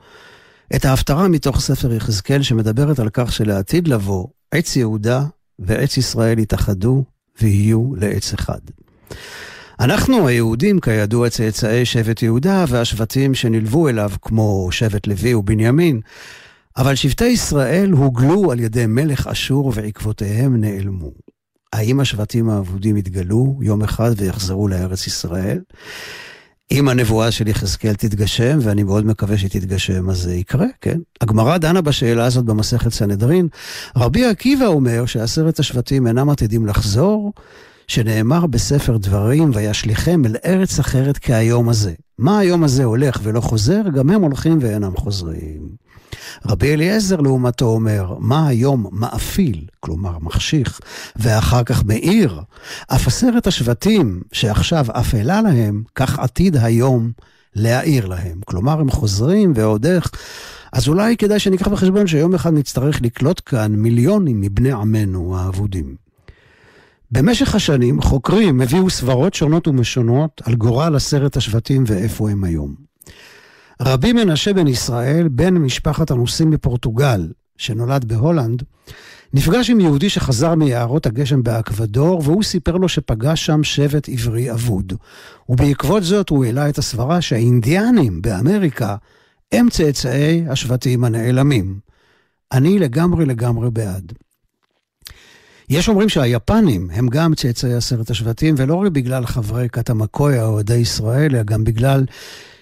את 0.76 0.86
ההפטרה 0.86 1.28
מתוך 1.28 1.60
ספר 1.60 1.94
יחזקאל 1.94 2.42
שמדברת 2.42 3.00
על 3.00 3.10
כך 3.14 3.34
שלעתיד 3.34 3.88
לבוא, 3.88 4.28
עץ 4.52 4.76
יהודה 4.76 5.24
ועץ 5.60 5.98
ישראל 5.98 6.40
יתאחדו 6.40 7.04
ויהיו 7.42 7.96
לעץ 7.96 8.34
אחד. 8.34 8.60
אנחנו 9.80 10.28
היהודים 10.28 10.80
כידוע 10.80 11.30
צאצאי 11.30 11.86
שבט 11.86 12.24
יהודה 12.24 12.66
והשבטים 12.68 13.36
שנלוו 13.36 13.90
אליו 13.90 14.12
כמו 14.22 14.68
שבט 14.72 15.08
לוי 15.08 15.34
ובנימין, 15.34 16.02
אבל 16.78 16.96
שבטי 16.96 17.26
ישראל 17.26 17.92
הוגלו 17.92 18.52
על 18.52 18.60
ידי 18.60 18.86
מלך 18.86 19.28
אשור 19.28 19.72
ועקבותיהם 19.76 20.62
נעלמו. 20.62 21.12
האם 21.74 22.00
השבטים 22.00 22.50
האבודים 22.50 22.98
יתגלו 22.98 23.60
יום 23.62 23.84
אחד 23.84 24.12
ויחזרו 24.18 24.68
לארץ 24.68 25.08
ישראל? 25.08 25.60
אם 26.72 26.90
הנבואה 26.90 27.32
של 27.32 27.48
יחזקאל 27.48 27.94
תתגשם, 27.94 28.60
ואני 28.62 28.84
מאוד 28.84 29.06
מקווה 29.06 29.38
שהיא 29.38 29.50
תתגשם, 29.50 30.10
אז 30.10 30.18
זה 30.18 30.36
יקרה, 30.36 30.68
כן? 30.82 31.00
הגמרא 31.22 31.58
דנה 31.58 31.82
בשאלה 31.82 32.26
הזאת 32.26 32.46
במסכת 32.46 32.94
סנהדרין. 32.94 33.48
רבי 33.96 34.26
עקיבא 34.26 34.66
אומר 34.66 35.06
שעשרת 35.06 35.60
השבטים 35.60 36.08
אינם 36.08 36.30
עתידים 36.30 36.66
לחזור, 36.66 37.34
שנאמר 37.88 38.46
בספר 38.46 38.98
דברים, 38.98 39.52
וישליכם 39.54 40.26
אל 40.26 40.36
ארץ 40.46 40.80
אחרת 40.80 41.18
כהיום 41.18 41.70
הזה. 41.70 41.94
מה 42.18 42.40
היום 42.40 42.64
הזה 42.64 42.84
הולך 42.84 43.20
ולא 43.24 43.42
חוזר, 43.42 43.82
גם 43.96 44.10
הם 44.10 44.22
הולכים 44.22 44.58
ואינם 44.62 44.96
חוזרים. 44.98 45.89
רבי 46.46 46.74
אליעזר 46.74 47.22
לעומתו 47.22 47.66
אומר, 47.66 48.16
מה 48.20 48.48
היום 48.48 48.86
מאפיל, 48.92 49.66
כלומר 49.80 50.20
מחשיך, 50.20 50.80
ואחר 51.16 51.64
כך 51.64 51.84
מאיר, 51.86 52.42
אף 52.88 53.08
עשרת 53.08 53.48
השבטים 53.48 54.22
שעכשיו 54.32 54.86
אפלה 54.90 55.42
להם, 55.42 55.84
כך 55.96 56.20
עתיד 56.20 56.58
היום 56.58 57.12
להאיר 57.56 58.06
להם. 58.06 58.40
כלומר, 58.46 58.80
הם 58.80 58.92
חוזרים 58.92 59.54
ועוד 59.56 59.86
איך. 59.86 60.12
אז 60.74 60.88
אולי 60.88 61.18
כדאי 61.18 61.40
שניקח 61.40 61.68
בחשבון 61.68 62.08
שיום 62.08 62.34
אחד 62.34 62.54
נצטרך 62.54 63.02
לקלוט 63.02 63.42
כאן 63.46 63.76
מיליונים 63.76 64.42
מבני 64.42 64.72
עמנו 64.72 65.38
האבודים. 65.38 65.96
במשך 67.12 67.56
השנים 67.56 68.02
חוקרים 68.02 68.62
הביאו 68.62 68.90
סברות 68.90 69.34
שונות 69.34 69.68
ומשונות 69.68 70.42
על 70.46 70.56
גורל 70.56 70.96
עשרת 70.96 71.38
השבטים 71.38 71.84
ואיפה 71.88 72.30
הם 72.30 72.44
היום. 72.44 72.89
רבי 73.82 74.14
מנשה 74.14 74.54
בן 74.54 74.68
ישראל, 74.68 75.28
בן 75.28 75.54
משפחת 75.54 76.12
הנוסעים 76.12 76.50
מפורטוגל, 76.50 77.28
שנולד 77.58 78.06
בהולנד, 78.06 78.64
נפגש 79.34 79.70
עם 79.70 79.80
יהודי 79.80 80.10
שחזר 80.10 80.56
מיערות 80.56 81.06
הגשם 81.06 81.44
באקוודור, 81.44 82.22
והוא 82.24 82.44
סיפר 82.44 82.78
לו 82.78 82.90
שפגש 82.90 83.46
שם 83.46 83.64
שבט 83.64 84.10
עברי 84.10 84.52
אבוד. 84.52 84.94
ובעקבות 85.50 86.04
זאת 86.04 86.30
הוא 86.30 86.46
העלה 86.46 86.70
את 86.70 86.78
הסברה 86.78 87.22
שהאינדיאנים 87.22 88.22
באמריקה 88.22 88.96
הם 89.52 89.70
צאצאי 89.70 90.46
השבטים 90.50 91.04
הנעלמים. 91.04 91.80
אני 92.52 92.80
לגמרי 92.80 93.26
לגמרי 93.26 93.72
בעד. 93.72 94.14
יש 95.70 95.90
אומרים 95.90 96.10
שהיפנים 96.10 96.90
הם 96.94 97.08
גם 97.08 97.36
צאצאי 97.36 97.74
עשרת 97.74 98.10
השבטים, 98.10 98.56
ולא 98.58 98.76
רק 98.76 98.92
בגלל 98.92 99.26
חברי 99.26 99.70
כת 99.70 99.90
המקויה, 99.90 100.46
אוהדי 100.46 100.76
ישראל, 100.76 101.36
אלא 101.36 101.44
גם 101.44 101.64
בגלל 101.64 102.06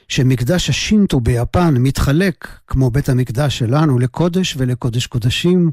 שמקדש 0.08 0.70
השינטו 0.70 1.20
ביפן 1.20 1.74
מתחלק, 1.78 2.48
כמו 2.68 2.90
בית 2.90 3.10
המקדש 3.10 3.60
שלנו, 3.60 4.00
לקודש 4.00 4.56
ולקודש 4.58 5.08
קודשים, 5.08 5.72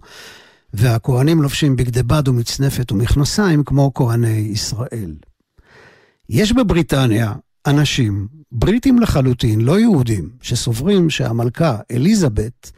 והכוהנים 0.74 1.42
לובשים 1.42 1.76
בגדי 1.76 2.02
בד 2.02 2.28
ומצנפת 2.28 2.92
ומכנסיים 2.92 3.64
כמו 3.64 3.94
כהני 3.94 4.28
ישראל. 4.28 5.14
יש 6.28 6.52
בבריטניה 6.52 7.32
אנשים, 7.66 8.28
בריטים 8.52 8.98
לחלוטין, 8.98 9.60
לא 9.60 9.80
יהודים, 9.80 10.28
שסוברים 10.42 11.10
שהמלכה 11.10 11.76
אליזבת 11.90 12.70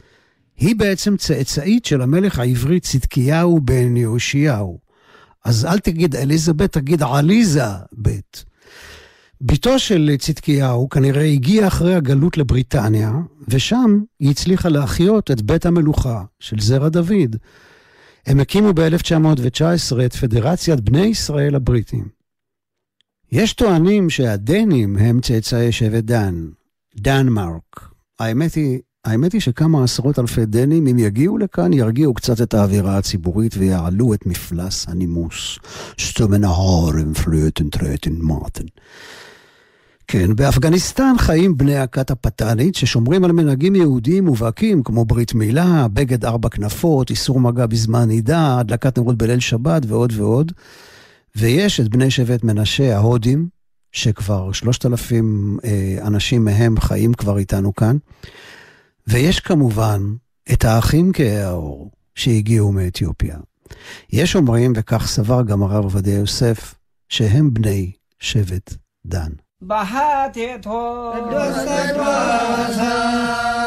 היא 0.57 0.75
בעצם 0.75 1.17
צאצאית 1.17 1.85
של 1.85 2.01
המלך 2.01 2.39
העברי 2.39 2.79
צדקיהו 2.79 3.59
בן 3.61 3.97
יאשיהו. 3.97 4.79
אז 5.45 5.65
אל 5.65 5.79
תגיד 5.79 6.15
אליזבת, 6.15 6.71
תגיד 6.71 7.03
עליזה 7.03 7.65
בית. 7.91 8.45
בתו 9.41 9.79
של 9.79 10.15
צדקיהו 10.19 10.89
כנראה 10.89 11.23
הגיעה 11.23 11.67
אחרי 11.67 11.95
הגלות 11.95 12.37
לבריטניה, 12.37 13.11
ושם 13.47 13.99
היא 14.19 14.31
הצליחה 14.31 14.69
להחיות 14.69 15.31
את 15.31 15.41
בית 15.41 15.65
המלוכה 15.65 16.23
של 16.39 16.59
זרע 16.59 16.89
דוד. 16.89 17.35
הם 18.25 18.39
הקימו 18.39 18.73
ב-1919 18.73 20.05
את 20.05 20.13
פדרציית 20.13 20.79
בני 20.79 21.05
ישראל 21.05 21.55
הבריטים. 21.55 22.07
יש 23.31 23.53
טוענים 23.53 24.09
שהדנים 24.09 24.97
הם 24.97 25.21
צאצאי 25.21 25.71
שבט 25.71 26.03
דן, 26.03 26.47
דנמרק. 26.95 27.89
האמת 28.19 28.53
היא, 28.53 28.79
האמת 29.05 29.33
היא 29.33 29.41
שכמה 29.41 29.83
עשרות 29.83 30.19
אלפי 30.19 30.45
דנים, 30.45 30.87
אם 30.87 30.99
יגיעו 30.99 31.37
לכאן, 31.37 31.73
ירגיעו 31.73 32.13
קצת 32.13 32.41
את 32.41 32.53
האווירה 32.53 32.97
הציבורית 32.97 33.57
ויעלו 33.57 34.13
את 34.13 34.25
מפלס 34.25 34.87
הנימוס. 34.87 35.59
שטומנהורם 35.97 37.13
פלוטן 37.13 37.69
טרטן 37.69 38.13
מאטן. 38.13 38.65
כן, 40.07 40.35
באפגניסטן 40.35 41.13
חיים 41.17 41.57
בני 41.57 41.77
הכת 41.77 42.11
הפתאנית 42.11 42.75
ששומרים 42.75 43.23
על 43.23 43.31
מנהגים 43.31 43.75
יהודיים 43.75 44.25
מובהקים 44.25 44.83
כמו 44.83 45.05
ברית 45.05 45.33
מילה, 45.33 45.87
בגד 45.87 46.25
ארבע 46.25 46.49
כנפות, 46.49 47.09
איסור 47.09 47.39
מגע 47.39 47.65
בזמן 47.65 48.07
נידה, 48.07 48.59
הדלקת 48.59 48.97
נרות 48.97 49.17
בליל 49.17 49.39
שבת 49.39 49.85
ועוד 49.87 50.13
ועוד. 50.15 50.51
ויש 51.35 51.79
את 51.79 51.89
בני 51.89 52.11
שבט 52.11 52.43
מנשה 52.43 52.95
ההודים, 52.95 53.47
שכבר 53.91 54.51
שלושת 54.51 54.85
אלפים 54.85 55.57
אה, 55.65 55.97
אנשים 56.07 56.45
מהם 56.45 56.79
חיים 56.79 57.13
כבר 57.13 57.37
איתנו 57.37 57.75
כאן. 57.75 57.97
ויש 59.07 59.39
כמובן 59.39 60.01
את 60.53 60.65
האחים 60.65 61.11
כהי 61.13 61.39
האור 61.39 61.91
שהגיעו 62.15 62.71
מאתיופיה. 62.71 63.37
יש 64.11 64.35
אומרים, 64.35 64.73
וכך 64.75 65.07
סבר 65.07 65.41
גם 65.41 65.63
הרב 65.63 65.83
עובדיה 65.83 66.17
יוסף, 66.17 66.75
שהם 67.09 67.53
בני 67.53 67.91
שבט 68.19 68.73
דן. 69.05 69.31
ባሃቴቶ 69.61 70.67
ደሰዶሳ 71.31 72.79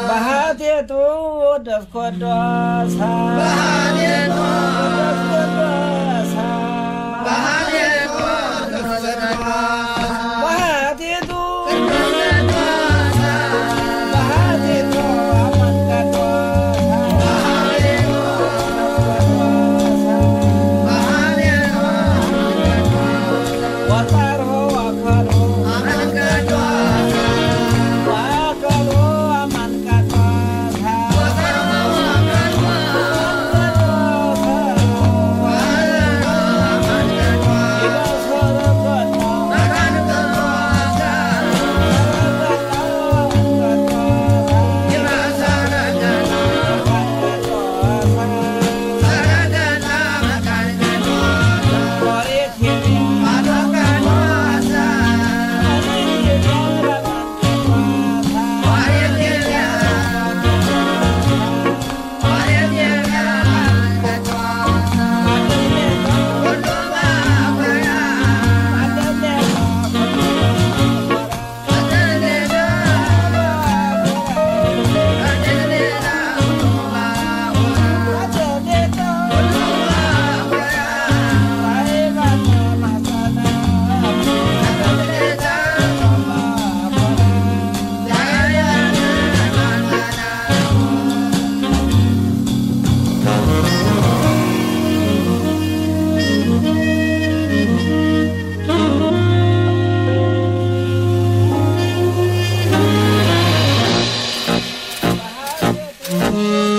ባሃቴቶ 0.07 0.91
ደስኮዶሳ 1.65 2.97
ባሃቴቶ 3.37 4.37
ደስኮዶሳ 4.97 6.35
ባሃቴቶ 7.25 8.15
ደሰዶሳ 8.71 9.45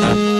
Mm-hmm. 0.02 0.31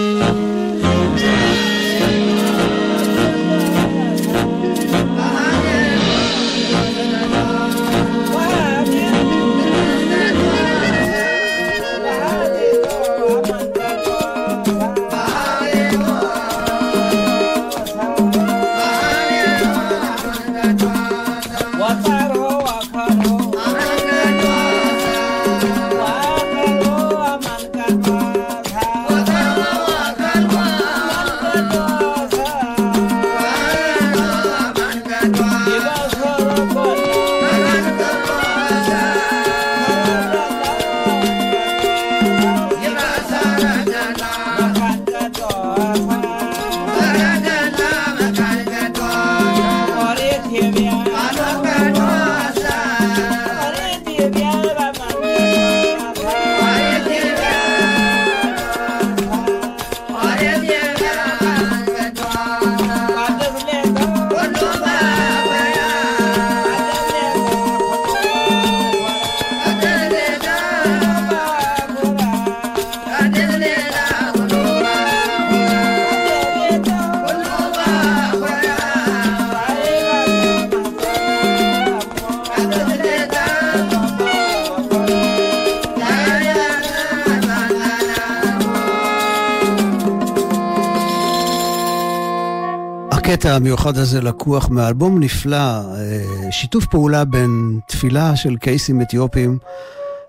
הזה 94.12 94.20
לקוח 94.20 94.68
מאלבום 94.68 95.20
נפלא, 95.20 95.56
אה, 95.56 96.22
שיתוף 96.50 96.86
פעולה 96.86 97.24
בין 97.24 97.80
תפילה 97.88 98.36
של 98.36 98.56
קייסים 98.56 99.02
אתיופים 99.02 99.58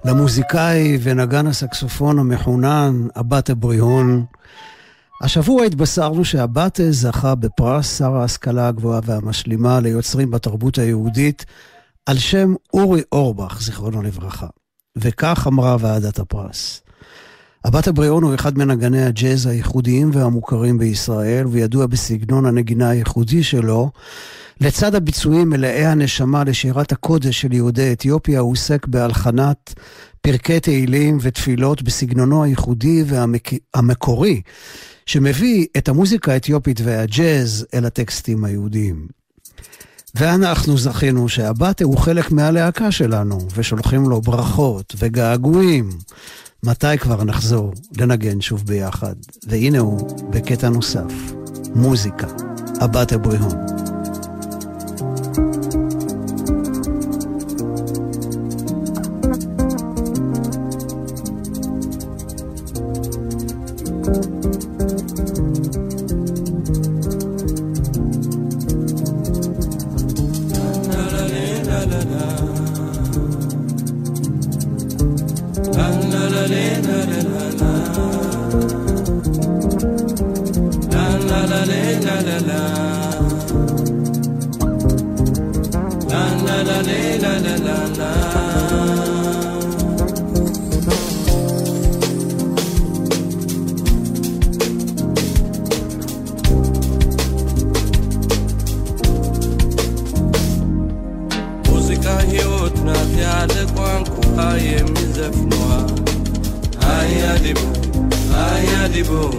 למוזיקאי 0.05 0.97
ונגן 1.01 1.47
הסקסופון 1.47 2.19
המחונן, 2.19 3.07
אבטה 3.19 3.55
בריהון. 3.55 4.25
השבוע 5.21 5.63
התבשרנו 5.63 6.25
שאבטה 6.25 6.91
זכה 6.91 7.35
בפרס 7.35 7.97
שר 7.97 8.15
ההשכלה 8.15 8.67
הגבוהה 8.67 8.99
והמשלימה 9.05 9.79
ליוצרים 9.79 10.31
בתרבות 10.31 10.77
היהודית 10.77 11.45
על 12.05 12.17
שם 12.17 12.53
אורי 12.73 13.01
אורבך, 13.11 13.61
זיכרונו 13.61 14.01
לברכה. 14.01 14.47
וכך 14.97 15.47
אמרה 15.47 15.75
ועדת 15.79 16.19
הפרס: 16.19 16.81
הבת 17.65 17.87
הבריאון 17.87 18.23
הוא 18.23 18.35
אחד 18.35 18.57
מנגני 18.57 19.05
הג'אז 19.05 19.45
הייחודיים 19.45 20.09
והמוכרים 20.13 20.77
בישראל, 20.77 21.47
וידוע 21.47 21.85
בסגנון 21.85 22.45
הנגינה 22.45 22.89
הייחודי 22.89 23.43
שלו. 23.43 23.91
לצד 24.61 24.95
הביצועים 24.95 25.49
מלאי 25.49 25.85
הנשמה 25.85 26.43
לשירת 26.43 26.91
הקודש 26.91 27.41
של 27.41 27.53
יהודי 27.53 27.93
אתיופיה, 27.93 28.39
הוא 28.39 28.51
עוסק 28.51 28.87
בהלחנת 28.87 29.73
פרקי 30.21 30.59
תהילים 30.59 31.17
ותפילות 31.21 31.81
בסגנונו 31.81 32.43
הייחודי 32.43 33.03
והמקורי, 33.07 34.41
שמביא 35.05 35.65
את 35.77 35.89
המוזיקה 35.89 36.33
האתיופית 36.33 36.81
והג'אז 36.83 37.65
אל 37.73 37.85
הטקסטים 37.85 38.43
היהודיים. 38.43 39.07
ואנחנו 40.15 40.77
זכינו 40.77 41.29
שהבטה 41.29 41.83
הוא 41.83 41.97
חלק 41.97 42.31
מהלהקה 42.31 42.91
שלנו, 42.91 43.37
ושולחים 43.55 44.09
לו 44.09 44.21
ברכות 44.21 44.95
וגעגועים. 44.99 45.89
מתי 46.63 46.97
כבר 46.99 47.23
נחזור 47.23 47.71
לנגן 47.97 48.41
שוב 48.41 48.63
ביחד? 48.65 49.15
והנה 49.47 49.79
הוא 49.79 50.29
בקטע 50.29 50.69
נוסף, 50.69 51.33
מוזיקה, 51.75 52.27
הבת 52.81 53.11
הבריהון. 53.11 53.73
moi. 55.73 55.82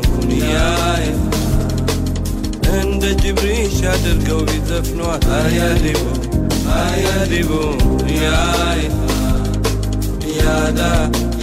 ሆን 0.06 0.30
ያየ 0.46 1.06
እንደ 2.78 3.04
ጅብሪሽ 3.22 3.78
አድርገው 3.92 4.40
ቢዘፍኗል 4.50 5.24
አያዲቦ 5.38 6.04
አያዲቦ 6.78 7.50
ያየ 8.18 8.82
ያዳ 10.38 10.80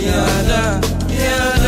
ያዳ 0.06 0.52
ያዳ 1.20 1.66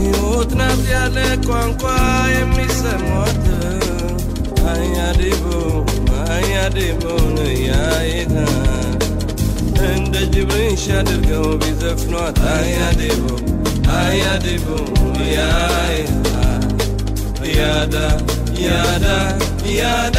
ሕይወት 0.00 0.50
ናት 0.58 0.80
ያለ 0.90 1.16
ቋንቋ 1.46 1.82
የሚሰሟት 2.34 3.44
አያዲቦ 4.72 5.44
ያድቡን 6.50 7.36
ያይታ 7.68 8.34
እንደ 9.90 10.14
ጅብሪሽ 10.34 10.84
አድርገው 10.98 11.46
ቢዘፍኗት 11.62 12.38
አያድቡ 12.54 13.24
አያድቡ 13.98 14.66
ያይታ 15.32 16.26
ያዳ 17.56 17.96
ያዳ 18.64 19.06
ያዳ 19.78 20.18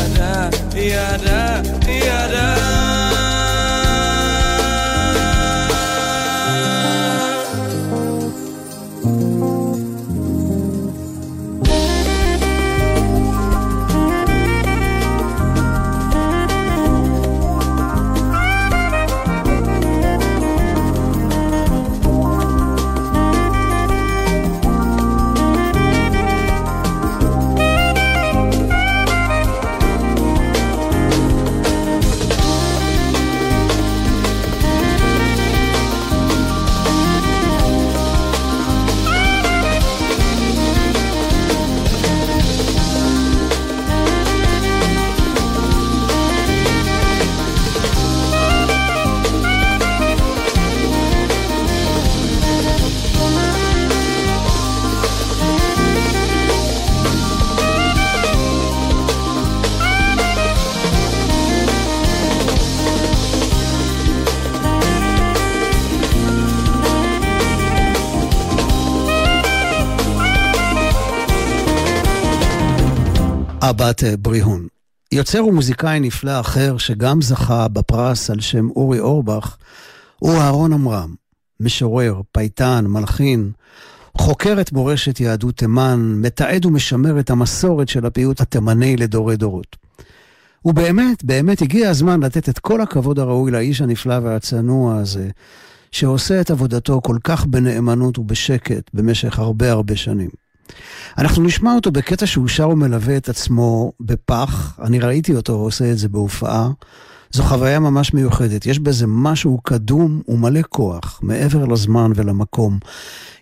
tiada, 0.00 0.50
tiada, 0.70 1.62
tiada. 1.80 2.59
אבת 74.04 74.18
בריהון. 74.18 74.66
יוצר 75.12 75.44
ומוזיקאי 75.44 76.00
נפלא 76.00 76.40
אחר 76.40 76.78
שגם 76.78 77.22
זכה 77.22 77.68
בפרס 77.68 78.30
על 78.30 78.40
שם 78.40 78.68
אורי 78.76 79.00
אורבך 79.00 79.56
הוא 80.18 80.32
אהרון 80.32 80.72
עמרם, 80.72 81.14
משורר, 81.60 82.20
פייטן, 82.32 82.84
מלחין, 82.88 83.50
חוקר 84.18 84.60
את 84.60 84.72
מורשת 84.72 85.20
יהדות 85.20 85.56
תימן, 85.56 86.12
מתעד 86.16 86.66
ומשמר 86.66 87.20
את 87.20 87.30
המסורת 87.30 87.88
של 87.88 88.06
הפיוט 88.06 88.40
התימני 88.40 88.96
לדורי 88.96 89.36
דורות. 89.36 89.76
ובאמת, 90.64 91.24
באמת 91.24 91.62
הגיע 91.62 91.90
הזמן 91.90 92.22
לתת 92.22 92.48
את 92.48 92.58
כל 92.58 92.80
הכבוד 92.80 93.18
הראוי 93.18 93.50
לאיש 93.50 93.80
הנפלא 93.80 94.18
והצנוע 94.22 94.96
הזה, 94.96 95.28
שעושה 95.92 96.40
את 96.40 96.50
עבודתו 96.50 97.00
כל 97.02 97.16
כך 97.24 97.46
בנאמנות 97.46 98.18
ובשקט 98.18 98.90
במשך 98.94 99.38
הרבה 99.38 99.70
הרבה 99.70 99.96
שנים. 99.96 100.30
אנחנו 101.18 101.42
נשמע 101.42 101.74
אותו 101.74 101.90
בקטע 101.90 102.26
שהוא 102.26 102.48
שר 102.48 102.68
ומלווה 102.68 103.16
את 103.16 103.28
עצמו 103.28 103.92
בפח, 104.00 104.78
אני 104.82 104.98
ראיתי 104.98 105.36
אותו 105.36 105.52
עושה 105.52 105.92
את 105.92 105.98
זה 105.98 106.08
בהופעה. 106.08 106.70
זו 107.32 107.42
חוויה 107.42 107.78
ממש 107.78 108.14
מיוחדת, 108.14 108.66
יש 108.66 108.78
בזה 108.78 109.06
משהו 109.08 109.58
קדום 109.62 110.22
ומלא 110.28 110.60
כוח, 110.68 111.20
מעבר 111.22 111.64
לזמן 111.64 112.12
ולמקום. 112.14 112.78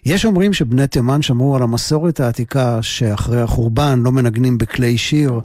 יש 0.05 0.25
אומרים 0.25 0.53
שבני 0.53 0.87
תימן 0.87 1.23
שמרו 1.23 1.57
על 1.57 1.63
המסורת 1.63 2.21
העתיקה 2.21 2.83
שאחרי 2.83 3.41
החורבן 3.41 4.01
לא 4.03 4.13
מנגנים 4.13 4.59
בכלי 4.59 4.99
שיר, 4.99 5.41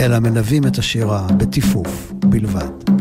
אלא 0.00 0.18
מלווים 0.18 0.66
את 0.66 0.78
השירה 0.78 1.26
בטיפוף 1.36 2.12
בלבד. 2.14 2.97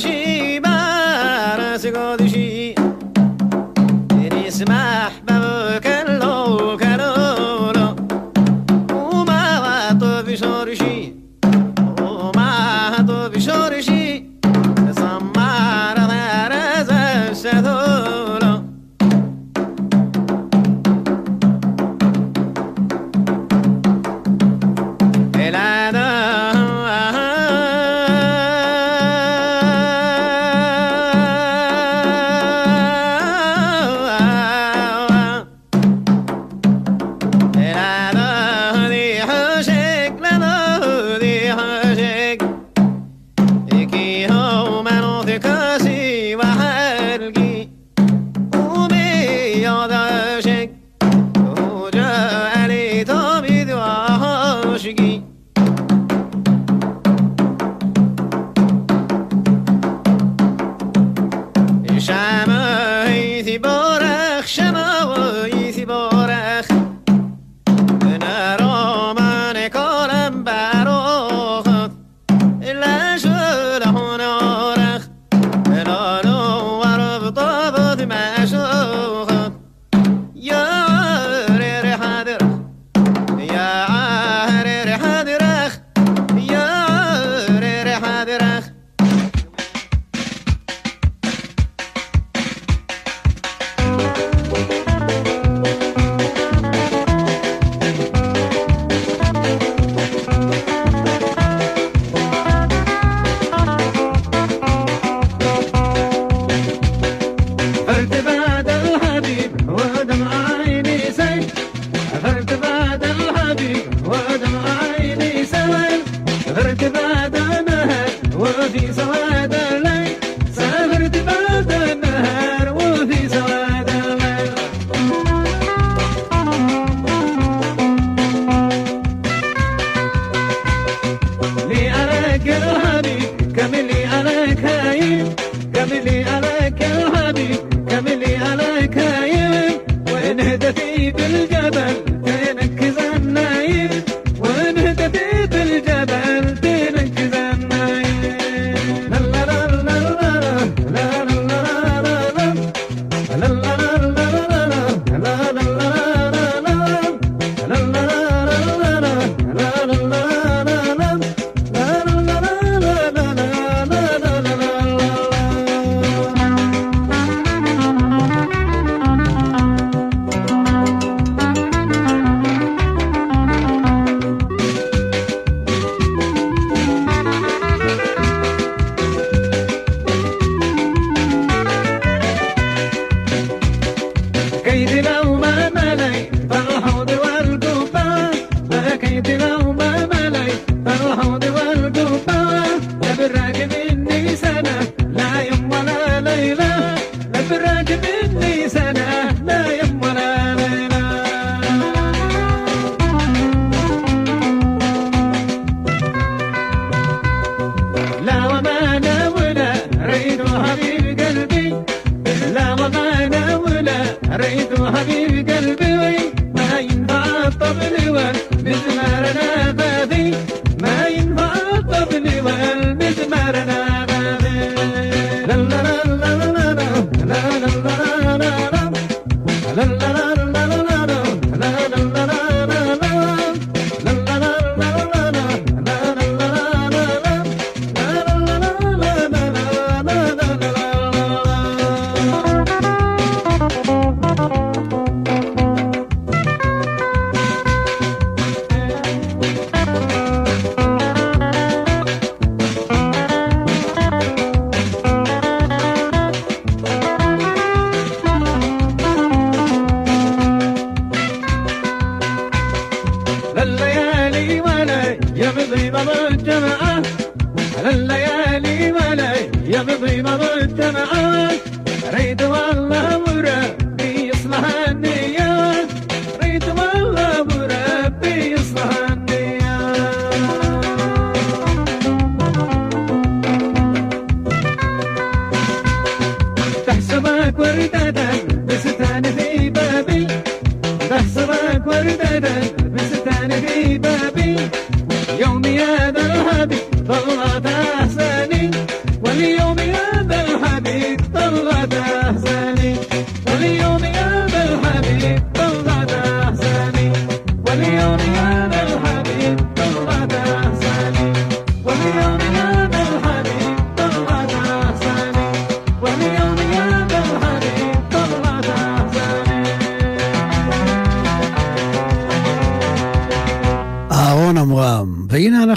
心。 0.00 0.53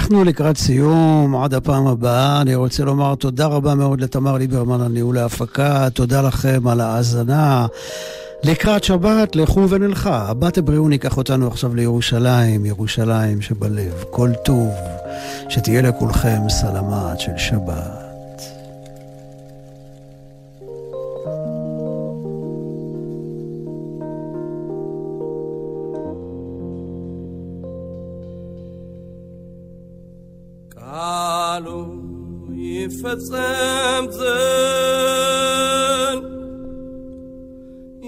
אנחנו 0.08 0.24
לקראת 0.24 0.58
סיום, 0.58 1.36
עד 1.44 1.54
הפעם 1.54 1.88
הבאה. 1.88 2.42
אני 2.42 2.56
רוצה 2.56 2.84
לומר 2.84 3.16
תודה 3.16 3.46
רבה 3.46 3.76
מאוד 3.76 4.02
לתמר 4.02 4.38
ליברמן 4.38 4.82
על 4.82 4.92
ניהול 4.92 5.18
ההפקה, 5.18 5.90
תודה 5.94 6.22
לכם 6.22 6.68
על 6.68 6.82
ההאזנה. 6.82 7.66
לקראת 8.44 8.84
שבת, 8.84 9.36
לכו 9.36 9.70
ונלכה. 9.70 10.26
הבת 10.30 10.58
הבריאו 10.58 10.90
ניקח 10.90 11.18
אותנו 11.18 11.48
עכשיו 11.48 11.76
לירושלים, 11.76 12.66
ירושלים 12.66 13.42
שבלב, 13.42 14.04
כל 14.10 14.30
טוב. 14.46 14.70
שתהיה 15.50 15.82
לכולכם 15.82 16.50
סלמת 16.50 17.20
של 17.20 17.38
שבת. 17.38 18.07
ቃሉ 31.58 31.70
ይፈጸም 32.64 34.06
ዘን 34.18 36.20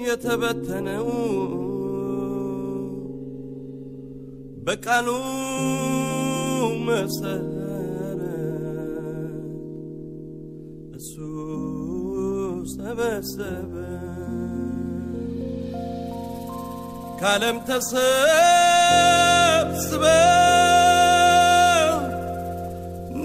የተበተነው 0.04 1.08
በቃሉ 4.66 5.08
መሰረት 6.88 8.22
እሱ 10.93 11.14
ሰበሰበ። 12.76 13.74
ከዓለም 17.22 17.58
ተሰብስበ 17.70 18.04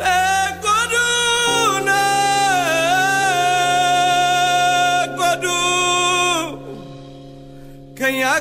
ነጎዱ 0.01 0.95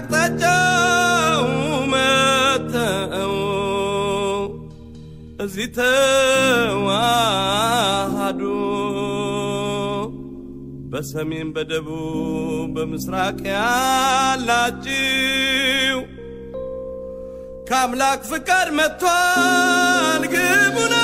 ከያቅጣጫው 0.06 1.44
መተው 1.92 3.34
እዚህ 5.44 5.68
ተዋሃዱ 5.78 6.92
በሰሜን 10.92 11.50
በደቡብ 11.56 12.74
በምስራቅ 12.76 13.38
ያላችው 13.52 14.88
ከአምላክ 17.70 18.22
ፍቃድ 18.32 18.70
መጥቷል 18.80 20.24
ግቡና 20.34 20.96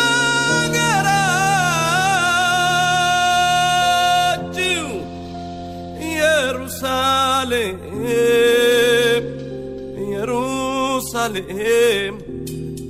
ኢየሩሳሌም 10.82 12.16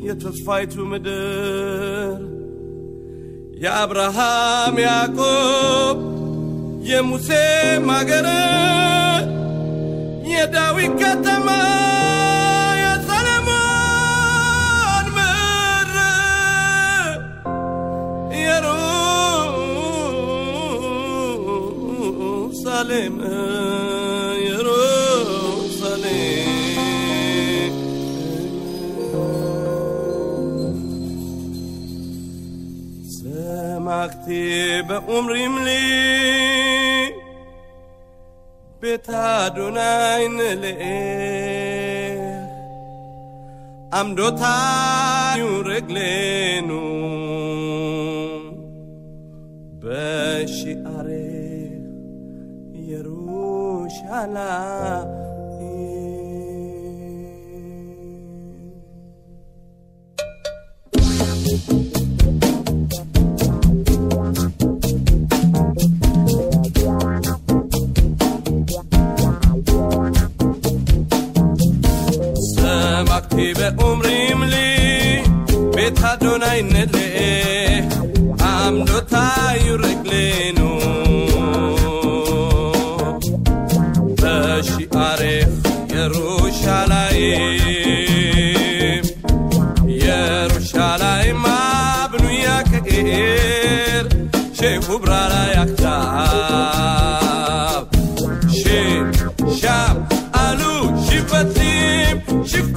የተስፋይቱ 0.07 0.73
ምድር 0.91 2.19
የአብርሃም 3.63 4.75
ያዕቆብ 4.85 5.97
የሙሴ 6.89 7.29
ማገር 7.87 8.27
የዳዊት 10.31 10.93
ከተማ 11.01 11.47
የሰለሞን 12.83 13.45
ምድር 15.17 15.93
ኢየሩሳሌም 18.31 18.77
ኢየሩሳሌም 21.91 23.15
צעקתי 33.99 34.81
ואומרים 34.87 35.57
לי 35.57 37.11
בית 38.79 39.09
אדוני 39.09 40.27
נלך 40.29 40.77
עמדותינו 43.93 45.61
רגלינו 45.65 46.81
בשערי 49.79 51.69
ירושלים 52.73 54.09
ላይነልኤ 76.61 77.17
ኣምዶታዩ 78.47 79.65
ርግሌኑ 79.81 80.59
በሺአሬፍ 84.21 85.51
የሩሻላይም 85.93 87.45
የሩሻላይም 90.01 91.41
ኣብኑያ 91.53 92.47
ከቅር 92.71 94.05
ሼኹ 94.59 94.87
ብራራ 95.03 95.33
ያክታብ 95.55 95.85
ሽም 98.59 99.07
ሻም 99.61 99.97
አሉ 100.43 100.61
ሽፈቲም 101.07 102.17
ሽፍ 102.51 102.68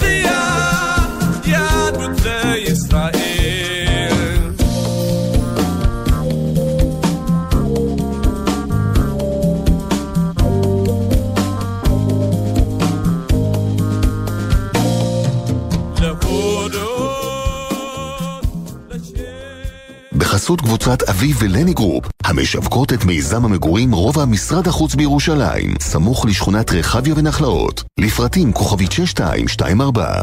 בחסות 20.42 20.60
קבוצת 20.60 21.02
אביב 21.02 21.36
ולני 21.40 21.72
גרופ, 21.72 22.04
המשווקות 22.24 22.92
את 22.92 23.04
מיזם 23.04 23.44
המגורים 23.44 23.94
רובע 23.94 24.24
משרד 24.24 24.68
החוץ 24.68 24.94
בירושלים, 24.94 25.74
סמוך 25.80 26.26
לשכונת 26.26 26.72
רחביה 26.72 27.14
ונחלאות. 27.16 27.82
לפרטים 28.00 28.52
כוכבית 28.52 28.92
6224 28.92 30.22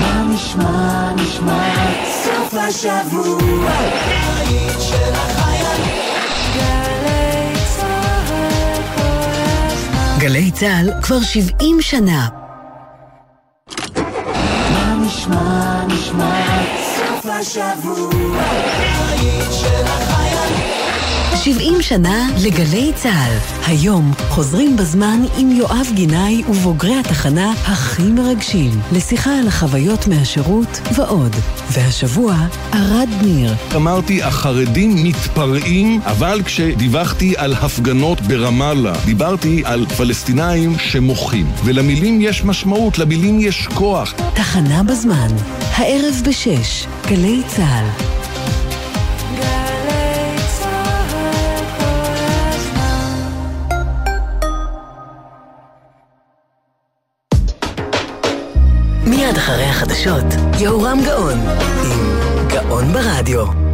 מה 0.00 0.24
נשמע, 0.34 1.12
נשמע, 1.14 1.74
סוף 2.24 2.54
השבוע, 2.54 3.70
בית 4.08 4.80
של 4.80 5.12
החיילים. 5.12 5.94
גלי 6.54 7.30
צהל 7.80 8.10
כל 8.96 9.02
הזמן. 9.72 10.18
גלי 10.18 10.50
צה"ל 10.50 10.90
כבר 11.02 11.20
70 11.20 11.82
שנה. 11.82 12.28
מה 14.72 14.96
נשמע, 15.06 15.84
נשמע, 15.86 16.85
השבוע. 17.38 18.26
70 21.46 21.82
שנה 21.82 22.28
לגלי 22.44 22.92
צה"ל. 22.94 23.62
היום 23.66 24.12
חוזרים 24.28 24.76
בזמן 24.76 25.20
עם 25.38 25.52
יואב 25.52 25.86
גינאי 25.94 26.42
ובוגרי 26.48 26.98
התחנה 26.98 27.52
הכי 27.52 28.02
מרגשים, 28.02 28.70
לשיחה 28.92 29.38
על 29.38 29.48
החוויות 29.48 30.06
מהשירות 30.06 30.80
ועוד. 30.94 31.36
והשבוע, 31.70 32.34
ערד 32.72 33.08
ניר. 33.22 33.54
אמרתי, 33.76 34.22
החרדים 34.22 35.04
מתפרעים, 35.04 36.00
אבל 36.04 36.42
כשדיווחתי 36.44 37.34
על 37.36 37.54
הפגנות 37.54 38.20
ברמאללה, 38.20 38.92
דיברתי 39.04 39.62
על 39.64 39.86
פלסטינאים 39.86 40.78
שמוחים. 40.78 41.46
ולמילים 41.64 42.20
יש 42.20 42.44
משמעות, 42.44 42.98
למילים 42.98 43.40
יש 43.40 43.68
כוח. 43.74 44.14
תחנה 44.34 44.82
בזמן, 44.82 45.28
הערב 45.76 46.14
בשש, 46.24 46.86
גלי 47.08 47.42
צה"ל. 47.46 48.25
החדשות, 59.76 60.24
יהורם 60.58 60.98
גאון, 61.04 61.38
עם 61.84 62.48
גאון 62.48 62.92
ברדיו. 62.92 63.65